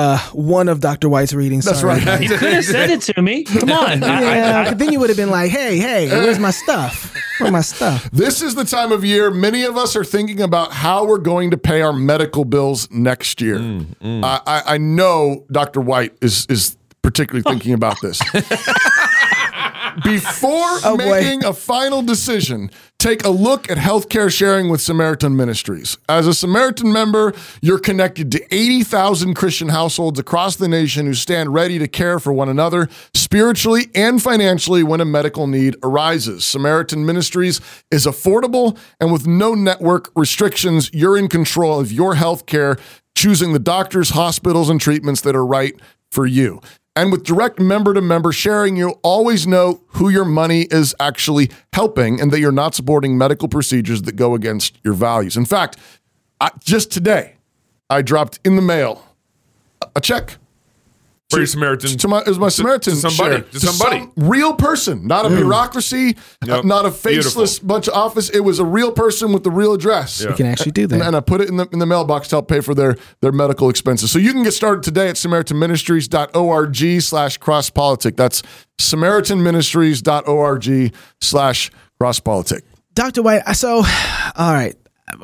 [0.00, 1.08] uh, one of Dr.
[1.08, 1.64] White's readings.
[1.64, 2.00] That's sorry.
[2.04, 2.22] right.
[2.22, 3.44] You could have said it to me.
[3.60, 4.02] Come on.
[4.02, 7.12] I- I- then you would have been like, "Hey, hey, where's my stuff?
[7.38, 10.72] Where's my stuff?" This is the time of year many of us are thinking about
[10.72, 13.58] how we're going to pay our medical bills next year.
[14.02, 15.80] I, I, I know Dr.
[15.80, 18.20] White is is particularly thinking about this.
[20.04, 21.10] Before Oh, boy.
[21.10, 25.96] making a final decision, take a look at healthcare sharing with Samaritan Ministries.
[26.06, 27.32] As a Samaritan member,
[27.62, 32.30] you're connected to 80,000 Christian households across the nation who stand ready to care for
[32.30, 36.44] one another spiritually and financially when a medical need arises.
[36.44, 37.60] Samaritan Ministries
[37.90, 42.78] is affordable and with no network restrictions, you're in control of your healthcare,
[43.16, 45.74] choosing the doctors, hospitals, and treatments that are right
[46.10, 46.60] for you.
[47.00, 51.50] And with direct member to member sharing, you'll always know who your money is actually
[51.72, 55.34] helping and that you're not supporting medical procedures that go against your values.
[55.34, 55.78] In fact,
[56.42, 57.36] I, just today,
[57.88, 59.02] I dropped in the mail
[59.96, 60.36] a check
[61.30, 61.96] For your Samaritan.
[61.96, 63.44] to my, it was my Samaritan to somebody, share.
[63.44, 64.00] to somebody.
[64.00, 66.64] some real person, not a bureaucracy, Yep.
[66.64, 67.68] not a faceless Beautiful.
[67.68, 68.30] bunch of office.
[68.30, 70.20] It was a real person with the real address.
[70.20, 70.30] Yeah.
[70.30, 71.00] You can actually do that.
[71.00, 73.32] and I put it in the in the mailbox to help pay for their their
[73.32, 74.10] medical expenses.
[74.10, 78.16] So you can get started today at samaritanministries.org slash cross politic.
[78.16, 78.42] That's
[78.80, 82.64] samaritanministries.org slash cross politic.
[82.94, 83.22] Dr.
[83.22, 83.76] White, so,
[84.36, 84.74] all right.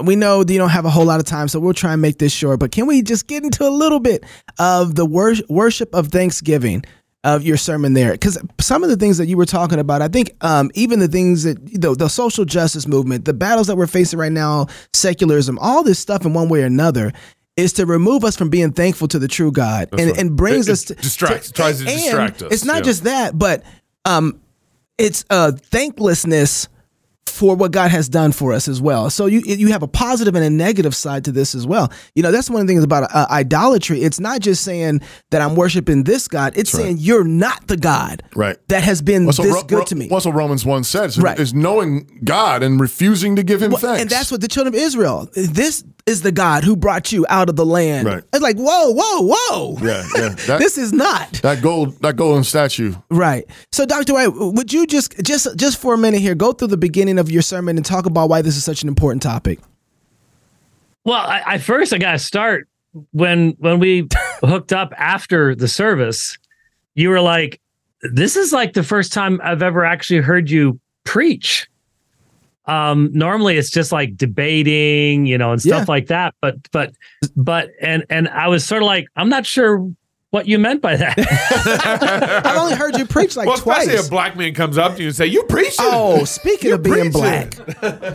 [0.03, 2.19] We know you don't have a whole lot of time, so we'll try and make
[2.19, 2.61] this short.
[2.61, 4.25] But can we just get into a little bit
[4.59, 6.85] of the wor- worship of Thanksgiving
[7.25, 8.13] of your sermon there?
[8.13, 11.09] Because some of the things that you were talking about, I think um, even the
[11.09, 15.59] things that the, the social justice movement, the battles that we're facing right now, secularism,
[15.61, 17.13] all this stuff in one way or another.
[17.57, 20.19] Is to remove us from being thankful to the true God, and, right.
[20.21, 22.83] and brings It- us to distracts- tries to distract us, It's not yeah.
[22.83, 23.63] just that, but
[24.05, 24.43] um,
[24.99, 26.69] it's uh, thanklessness
[27.37, 29.11] for what God has done for us as well.
[29.11, 31.93] So you you have a positive and a negative side to this as well.
[32.15, 34.03] You know, that's one of the things about uh, idolatry.
[34.03, 36.55] It's not just saying that I'm worshiping this God.
[36.57, 38.57] It's saying you're not the God Right.
[38.69, 40.09] that has been That's what this Ro- good Ro- to me.
[40.09, 41.39] That's what Romans 1 says, Right.
[41.39, 44.01] is knowing God and refusing to give him Well, thanks.
[44.03, 45.29] and that's what the children of Israel.
[45.35, 48.07] This is the God who brought you out of the land.
[48.07, 48.23] Right.
[48.33, 49.79] It's like whoa, whoa, whoa.
[49.83, 50.29] yeah, yeah.
[50.47, 51.33] That, This is not.
[51.43, 52.95] that gold that golden statue.
[53.11, 53.45] Right.
[53.73, 54.15] So, Dr.
[54.15, 57.26] White, would you just just just for a minute here go through the beginning of
[57.31, 59.59] your sermon and talk about why this is such an important topic?
[61.05, 62.69] Well, I, I first I gotta start
[63.13, 64.09] when when we
[64.41, 66.37] hooked up after the service.
[66.95, 67.61] You were like,
[68.13, 71.69] "This is like the first time I've ever actually heard you preach."
[72.67, 75.93] Um, normally it's just like debating, you know, and stuff Yeah.
[75.93, 76.35] like that.
[76.41, 76.93] But but
[77.37, 79.89] but and and I was sort of like, I'm not sure
[80.31, 81.17] what you meant by that.
[82.45, 83.65] I've only heard you preach like twice.
[83.65, 84.07] well, especially twice.
[84.07, 87.11] a black man comes up to you and say, "You preaching?" Oh, speaking of being
[87.11, 87.55] black,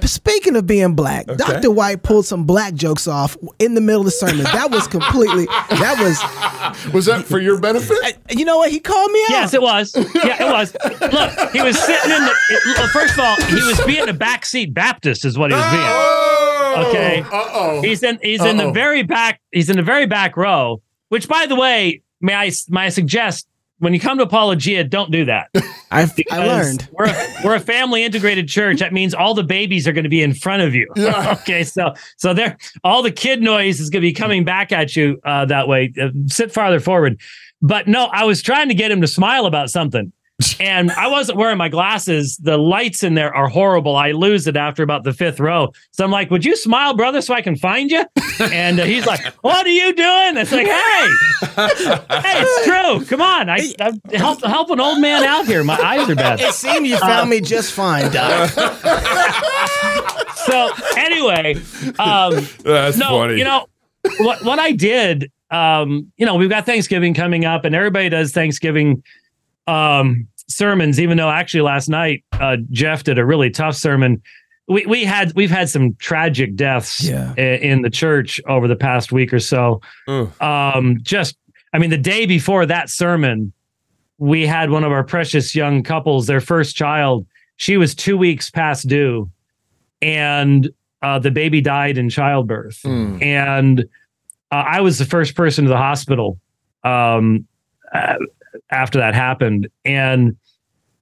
[0.04, 1.71] speaking of being black, Dr.
[1.71, 4.43] White pulled some black jokes off in the middle of the sermon.
[4.43, 5.45] That was completely.
[5.45, 6.21] That was.
[6.93, 7.97] Was that for your benefit?
[8.30, 8.71] You know what?
[8.71, 9.30] He called me out.
[9.32, 9.93] Yes, it was.
[9.95, 10.74] Yeah, it was.
[10.84, 12.34] Look, he was sitting in the.
[12.50, 15.84] it- first of all, he was being a backseat Baptist, is what he was being.
[15.84, 16.86] Oh!
[16.89, 17.21] Okay.
[17.21, 17.82] Uh oh.
[17.82, 18.19] He's in.
[18.21, 19.41] He's in the very back.
[19.52, 20.82] He's in the very back row.
[21.12, 23.45] Which, by the way, may I may I suggest
[23.80, 25.50] when you come to Apologia, don't do that.
[25.91, 26.88] I, I learned.
[26.93, 28.80] we're a, we're a family integrated church.
[28.80, 30.88] That means all the babies are going to be in front of you.
[30.95, 31.36] Yeah.
[31.41, 34.95] okay, so so there, all the kid noise is going to be coming back at
[34.95, 35.91] you uh, that way.
[36.02, 37.19] Uh, sit farther forward.
[37.62, 40.13] But no, I was trying to get him to smile about something.
[40.60, 42.38] And I wasn't wearing my glasses.
[42.38, 43.95] The lights in there are horrible.
[43.95, 45.71] I lose it after about the fifth row.
[45.91, 48.04] So I'm like, "Would you smile, brother, so I can find you?"
[48.39, 51.08] And uh, he's like, "What are you doing?" It's like, "Hey,
[51.56, 53.06] hey, it's true.
[53.06, 55.63] Come on, I, I help help an old man out here.
[55.63, 58.49] My eyes are bad." It seemed you found me just fine, Doc.
[60.36, 61.55] so anyway,
[61.99, 63.38] um, That's no, funny.
[63.38, 63.68] you know
[64.20, 65.32] what what I did.
[65.49, 69.03] Um, you know, we've got Thanksgiving coming up, and everybody does Thanksgiving
[69.72, 70.99] um, sermons.
[70.99, 74.22] Even though actually last night uh, Jeff did a really tough sermon.
[74.67, 77.34] We we had we've had some tragic deaths Yeah.
[77.38, 79.82] i- in the church over the past week or so.
[80.39, 81.36] Um, just
[81.74, 83.51] I mean, the day before that sermon,
[84.17, 87.26] we had one of our precious young couples, their first child.
[87.57, 89.30] She was two weeks past due,
[90.01, 90.69] and
[91.01, 92.82] uh, the baby died in childbirth.
[92.84, 93.22] Mm.
[93.24, 93.80] And
[94.51, 96.39] uh, I was the first person to the hospital
[96.84, 97.45] um,
[97.93, 98.15] uh,
[98.70, 100.38] after that happened, and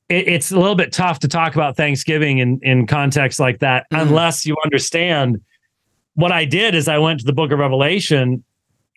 [0.10, 3.86] it, it's a little bit tough to talk about Thanksgiving in in context like that
[3.92, 5.42] unless you understand.
[6.16, 8.44] What I did is I went to the Book of Revelation,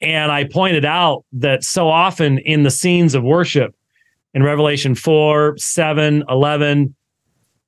[0.00, 3.74] and I pointed out that so often in the scenes of worship
[4.34, 6.94] in Revelation 4, 7, 11,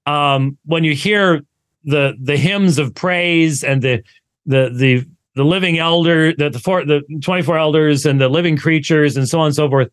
[0.06, 1.42] um, when you hear
[1.84, 4.02] the the hymns of praise and the
[4.46, 9.16] the the the living elder, the the four the 24 elders and the living creatures
[9.16, 9.88] and so on and so forth,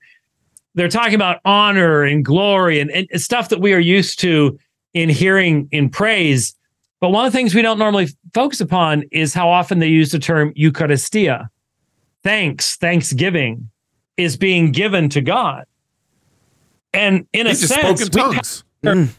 [0.76, 4.58] they're talking about honor and glory and, and stuff that we are used to
[4.94, 6.56] in hearing in praise.
[7.00, 10.12] But one of the things we don't normally focus upon is how often they use
[10.12, 11.48] the term Eucharistia.
[12.24, 13.70] Thanks, thanksgiving
[14.18, 15.66] is being given to God.
[16.94, 18.64] And in He a just sense, spoke in we- tongues.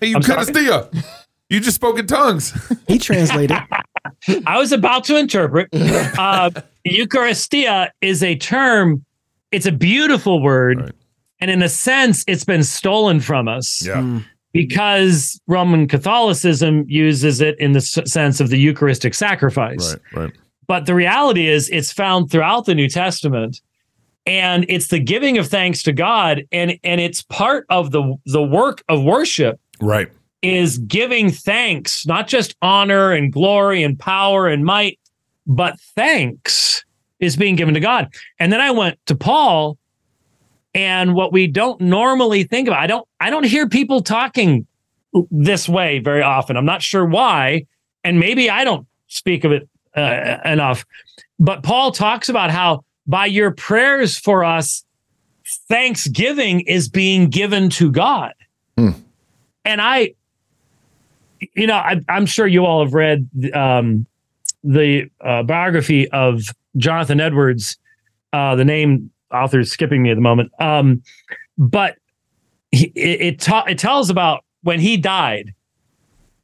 [0.00, 0.44] Hey, you I'm sorry?
[0.46, 1.04] Eucharistia.
[1.48, 2.52] You just spoke in tongues.
[2.88, 3.56] He translated.
[4.46, 5.68] I was about to interpret.
[5.72, 6.50] Uh,
[6.86, 9.04] Eucharistia is a term,
[9.50, 10.80] it's a beautiful word.
[10.80, 10.92] Right.
[11.42, 14.00] And in a sense, it's been stolen from us Yeah.
[14.00, 14.18] Hmm.
[14.52, 19.96] because Roman Catholicism uses it in the sense of the Eucharistic sacrifice.
[20.14, 20.22] Right.
[20.24, 20.32] Right.
[20.68, 23.60] But the reality is, it's found throughout the New Testament.
[24.24, 26.44] And it's the giving of thanks to God.
[26.52, 30.08] And, and it's part of the, the work of worship Right.
[30.42, 35.00] is giving thanks, not just honor and glory and power and might,
[35.46, 36.84] but thanks
[37.18, 38.14] is being given to God.
[38.38, 39.76] And then I went to Paul
[40.74, 42.80] and what we don't normally think about.
[42.80, 44.66] I don't I don't hear people talking
[45.30, 46.56] this way very often.
[46.56, 47.66] I'm not sure why
[48.04, 50.84] and maybe I don't speak of it uh, enough.
[51.38, 54.84] But Paul talks about how by your prayers for us
[55.68, 58.32] thanksgiving is being given to God.
[59.64, 60.14] And I
[61.54, 64.06] you know, I, I'm sure you all have read um,
[64.62, 66.42] the uh, biography of
[66.76, 67.78] Jonathan Edwards.
[68.32, 71.02] Uh, the name author is skipping me at the moment, um,
[71.58, 71.96] but
[72.70, 75.54] he, it it, ta- it tells about when he died.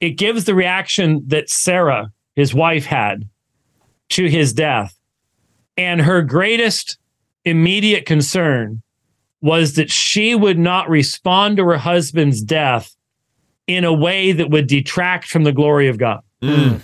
[0.00, 3.28] It gives the reaction that Sarah, his wife, had
[4.10, 4.96] to his death,
[5.76, 6.98] and her greatest
[7.44, 8.82] immediate concern
[9.40, 12.96] was that she would not respond to her husband's death
[13.66, 16.20] in a way that would detract from the glory of God.
[16.42, 16.80] Mm.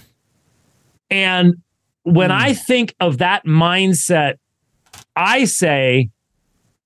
[1.11, 1.55] And
[2.03, 4.35] when I think of that mindset,
[5.17, 6.11] I say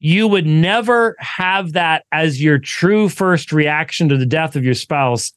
[0.00, 4.74] you would never have that as your true first reaction to the death of your
[4.74, 5.32] spouse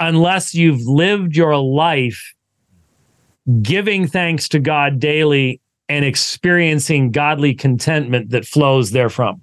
[0.00, 2.34] unless you've lived your life
[3.62, 9.42] giving thanks to God daily and experiencing godly contentment that flows therefrom.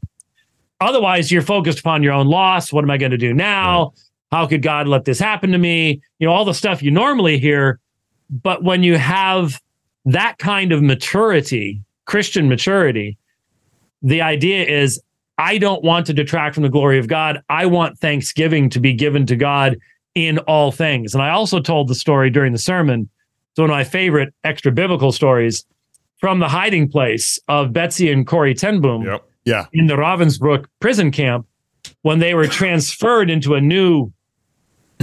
[0.80, 2.72] Otherwise, you're focused upon your own loss.
[2.72, 3.94] What am I going to do now?
[4.32, 6.02] How could God let this happen to me?
[6.20, 7.80] You know, all the stuff you normally hear.
[8.30, 9.60] But when you have
[10.06, 11.82] that kind of maturity,
[12.16, 13.18] Christian maturity,
[14.02, 15.02] the idea is
[15.38, 17.42] I don't want to detract from the glory of God.
[17.50, 19.76] I want thanksgiving to be given to God
[20.16, 21.14] in all things.
[21.14, 23.10] And I also told the story during the sermon.
[23.52, 25.66] It's one of my favorite extra biblical stories
[26.22, 29.26] from the hiding place of Betsy and Corrie ten Boom Yep.
[29.44, 29.66] Yeah.
[29.74, 31.46] in the Ravensbrück prison camp
[32.04, 34.10] when they were transferred into a new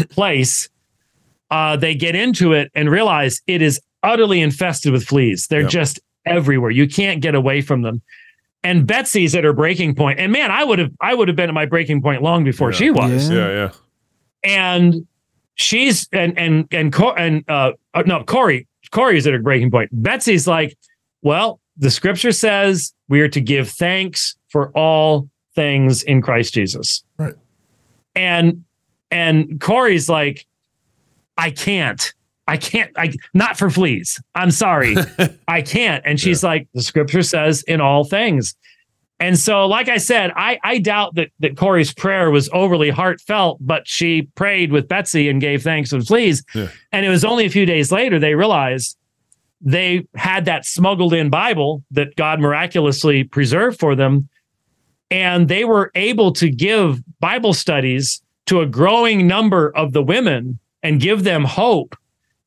[0.09, 0.71] place.
[1.51, 5.47] Uh, they get into it and realize it is utterly infested with fleas.
[5.49, 5.71] They're Yep.
[5.71, 6.71] just everywhere.
[6.71, 8.03] You can't get away from them.
[8.65, 10.21] And Betsy's at her breaking point.
[10.21, 12.71] And man, I would have I would have been at my breaking point long before
[12.71, 12.77] Yeah.
[12.77, 13.37] she was Yeah.
[13.37, 13.53] Yeah.
[13.55, 13.71] Yeah.
[14.45, 15.07] and
[15.55, 19.71] she's and and and Co- and uh uh, no Corrie Corrie is at a breaking
[19.71, 19.91] point.
[19.93, 20.77] Betsy's like,
[21.23, 27.03] well, the scripture says we are to give thanks for all things in Christ Jesus.
[27.19, 27.35] Right.
[28.15, 28.65] And
[29.11, 30.47] and Corrie's like,
[31.37, 32.15] I can't.
[32.49, 32.91] I can't.
[32.97, 34.21] I not for fleas.
[34.35, 34.97] I'm sorry.
[35.49, 36.05] I can't.
[36.05, 38.55] And she's like, the scripture says in all things.
[39.21, 43.59] And so, like I said, I, I doubt that, that Corrie's prayer was overly heartfelt,
[43.61, 46.43] but she prayed with Betsy and gave thanks the fleas.
[46.57, 46.69] Yeah.
[46.91, 48.97] And it was only a few days later they realized
[49.61, 54.29] they had that smuggled in Bible that God miraculously preserved for them.
[55.09, 60.59] And they were able to give Bible studies to a growing number of the women
[60.83, 61.95] and give them hope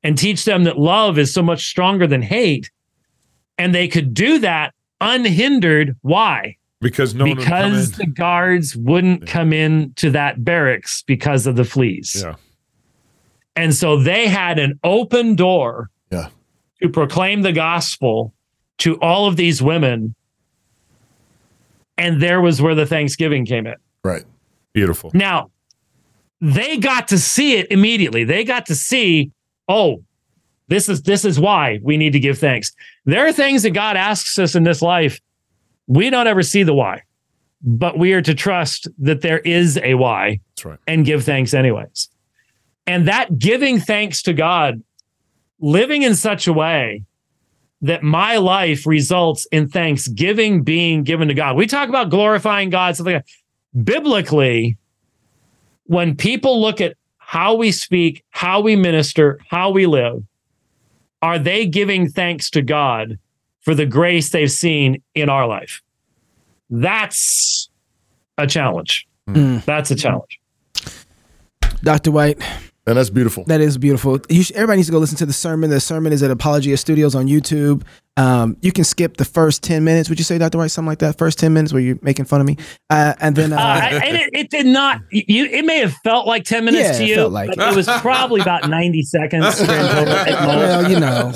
[0.05, 2.69] and teach them that love is so much stronger than hate.
[3.57, 5.95] And they could do that unhindered.
[6.01, 6.57] Why?
[6.79, 11.47] Because no one would come because the guards wouldn't come in to that barracks because
[11.47, 12.21] of the fleas.
[12.23, 12.35] Yeah.
[13.55, 16.27] And so they had an open door Yeah.
[16.83, 18.31] to proclaim the gospel
[18.79, 20.13] to all of these women.
[21.97, 23.75] And there was where the Thanksgiving came in.
[24.03, 24.25] Right.
[24.73, 25.09] Beautiful.
[25.13, 25.49] Now,
[26.41, 28.25] they got to see it immediately.
[28.25, 29.31] They got to see,
[29.67, 30.03] oh,
[30.67, 32.71] this is this is why we need to give thanks.
[33.05, 35.19] There are things that God asks us in this life
[35.87, 37.03] We don't ever see the why,
[37.61, 40.79] but we are to trust that there is a why That's right.
[40.87, 42.09] and give thanks anyways.
[42.87, 44.81] And that giving thanks to God,
[45.59, 47.03] living in such a way
[47.81, 51.55] that my life results in thanksgiving being given to God.
[51.55, 53.83] We talk about glorifying God, something like that.
[53.83, 54.77] biblically.
[55.87, 56.95] When people look at
[57.25, 60.23] how we speak, how we minister, how we live,
[61.21, 63.17] are they giving thanks to God
[63.61, 65.81] for the grace they've seen in our life?
[66.69, 67.69] That's
[68.37, 69.07] a challenge.
[69.27, 69.33] Hmm.
[69.33, 69.57] Hmm.
[69.65, 70.39] That's a challenge.
[71.83, 72.11] Dr.
[72.11, 72.39] White,
[72.87, 73.43] And that's beautiful.
[73.45, 74.19] that is beautiful.
[74.29, 75.69] You should, everybody needs to go listen to the sermon.
[75.69, 77.83] The sermon is at Apologia Studios on YouTube.
[78.17, 80.07] Um, you can skip the first 10 minutes.
[80.07, 80.57] Would you say, Dr.
[80.57, 81.17] White, something like that?
[81.17, 82.55] First 10 minutes where you're making fun of me.
[82.89, 85.01] Uh, and then, uh, Uh, and it, it did not.
[85.11, 87.73] You, it may have felt like ten minutes Yeah, to it you, felt like but
[87.73, 90.29] it was probably about ninety seconds at most.
[90.47, 91.33] well, you know, At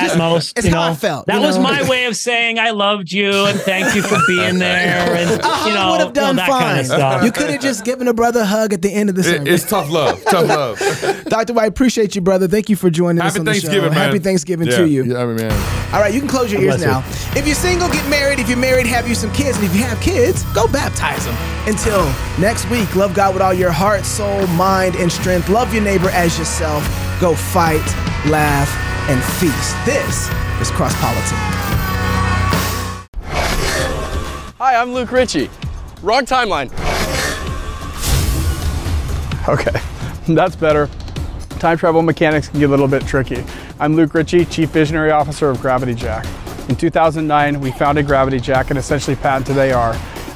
[0.00, 1.26] just- most, it's you how know, I felt.
[1.26, 1.62] that you was know?
[1.64, 5.34] my way of saying I loved you and thank you for being there, and A
[5.34, 6.62] you hug know, would have done you know, that fine.
[6.62, 7.24] kind of stuff.
[7.24, 9.46] You could have just given a brother a hug at the end of the It-
[9.48, 10.22] it's tough love.
[10.24, 11.24] Tough love.
[11.26, 11.52] Dr.
[11.52, 12.48] White, appreciate you, brother.
[12.48, 13.60] Thank you for joining us Happy on the show.
[13.60, 13.98] Thanksgiving, man.
[14.08, 15.04] Happy Thanksgiving to you.
[15.04, 15.83] Yeah, I mean, man.
[15.94, 17.04] All right, you can close your ears now.
[17.36, 18.40] If you're single, get married.
[18.40, 19.58] If you're married, have you some kids.
[19.58, 21.36] And if you have kids, go baptize them.
[21.68, 22.04] Until
[22.36, 25.48] next week, love God with all your heart, soul, mind, and strength.
[25.48, 26.82] Love your neighbor as yourself.
[27.20, 27.86] Go fight,
[28.26, 28.68] laugh,
[29.08, 29.76] and feast.
[29.86, 30.28] This
[30.60, 31.38] is Cross Politic.
[34.58, 35.48] Hi, I'm Luke Ritchie.
[36.02, 36.72] Wrong timeline.
[39.48, 39.80] Okay,
[40.34, 40.90] that's better.
[41.60, 43.44] Time travel mechanics can get a little bit tricky.
[43.80, 46.24] I'm Luke Ritchie, Chief Visionary Officer of Gravity Jack.
[46.68, 49.94] In 2009, we founded Gravity Jack and essentially patented AR.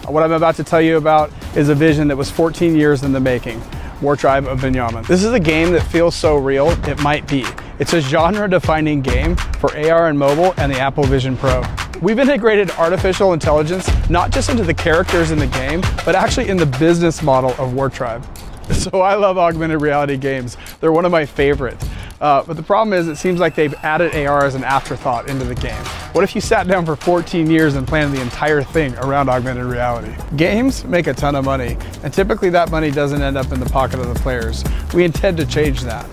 [0.09, 3.12] What I'm about to tell you about is a vision that was 14 years in
[3.12, 3.62] the making.
[4.03, 5.07] War Tribe of Binyamin.
[5.07, 7.45] This is a game that feels so real, it might be.
[7.78, 11.62] It's a genre defining game for AR and mobile and the Apple Vision Pro.
[12.03, 16.57] We've integrated artificial intelligence not just into the characters in the game, but actually in
[16.57, 18.26] the business model of War Tribe.
[18.68, 20.59] So I love augmented reality games.
[20.80, 21.89] They're one of my favorites.
[22.20, 25.44] Uh, but the problem is, it seems like they've added AR as an afterthought into
[25.44, 25.84] the game.
[26.12, 29.64] What if you sat down for 14 years and planned the entire thing around augmented
[29.64, 30.12] reality?
[30.36, 33.70] Games make a ton of money, and typically that money doesn't end up in the
[33.70, 34.64] pocket of the players.
[34.92, 36.06] We intend to change that.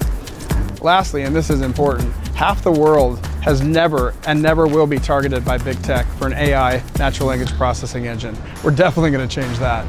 [0.81, 5.43] Lastly, and this is important, half the world has never and never will be targeted
[5.43, 8.37] by big tech for an AI, natural language processing engine.
[8.63, 9.85] We're definitely going to change that.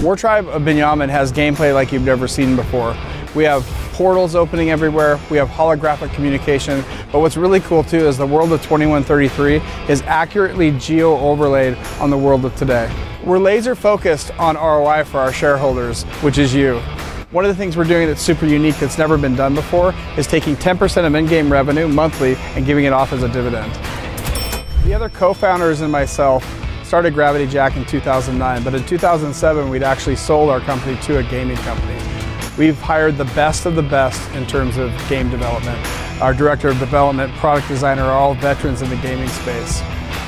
[0.00, 2.96] War Tribe of Binyamin has gameplay like you've never seen before.
[3.34, 8.16] We have portals opening everywhere, we have holographic communication, but what's really cool too is
[8.16, 9.56] the world of 2133
[9.88, 12.92] is accurately geo overlaid on the world of today.
[13.24, 16.80] We're laser focused on ROI for our shareholders, which is you.
[17.30, 20.26] One of the things we're doing that's super unique that's never been done before is
[20.26, 23.72] taking 10% of in-game revenue monthly and giving it off as a dividend.
[24.84, 26.44] The other co-founders and myself
[26.92, 31.22] started Gravity Jack in 2009, but in 2007 we'd actually sold our company to a
[31.22, 31.98] gaming company.
[32.58, 35.78] We've hired the best of the best in terms of game development.
[36.20, 39.80] Our director of development, product designer are all veterans in the gaming space.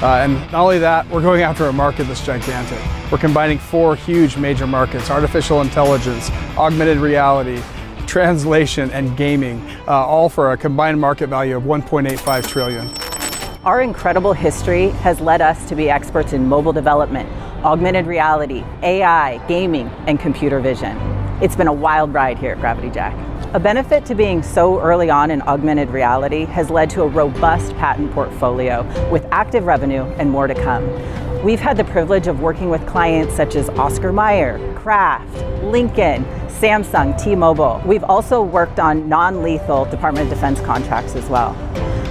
[0.03, 2.81] Uh, and not only that, we're going after a market that's gigantic.
[3.13, 7.63] We're combining four huge major markets artificial intelligence, augmented reality,
[8.07, 13.04] translation, and gaming, uh, all for a combined market value of 1.85 trillion.
[13.65, 17.31] Our incredible history has led us to be experts in mobile development,
[17.65, 20.99] augmented reality, AI, gaming, and computer vision.
[21.41, 23.15] It's been a wild ride here at Gravity Jack.
[23.55, 27.75] A benefit to being so early on in augmented reality has led to a robust
[27.77, 30.85] patent portfolio with active revenue and more to come.
[31.43, 37.19] We've had the privilege of working with clients such as Oscar Mayer, Kraft, Lincoln, Samsung,
[37.19, 37.81] T-Mobile.
[37.87, 41.57] We've also worked on non-lethal Department of Defense contracts as well.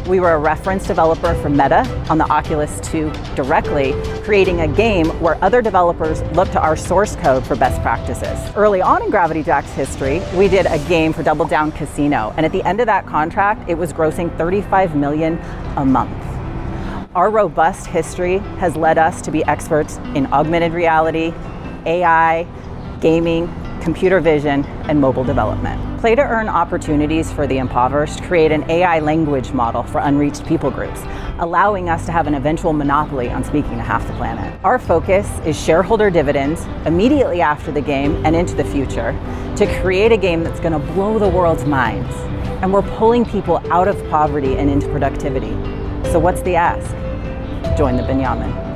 [0.08, 3.94] We were a reference developer for Meta on the Oculus 2 directly,
[4.24, 8.38] creating a game where other developers look to our source code for best practices.
[8.58, 12.46] Early on in Gravity Jack's history, we did a game for Double Down Casino, and
[12.46, 15.40] at the end of that contract, it was grossing 35 million
[15.78, 16.12] a month.
[17.16, 21.34] Our robust history has led us to be experts in augmented reality,
[21.86, 22.46] AI,
[23.00, 23.48] gaming,
[23.82, 25.93] computer vision, and mobile development.
[26.04, 30.70] Play to earn opportunities for the impoverished create an AI language model for unreached people
[30.70, 31.00] groups,
[31.40, 34.60] allowing us to have an eventual monopoly on speaking to half the planet.
[34.66, 39.18] Our focus is shareholder dividends immediately after the game and into the future
[39.56, 42.14] to create a game that's going to blow the world's minds.
[42.62, 45.52] And we're pulling people out of poverty and into productivity.
[46.12, 46.92] So, what's the ask?
[47.78, 48.73] Join the Binyamin.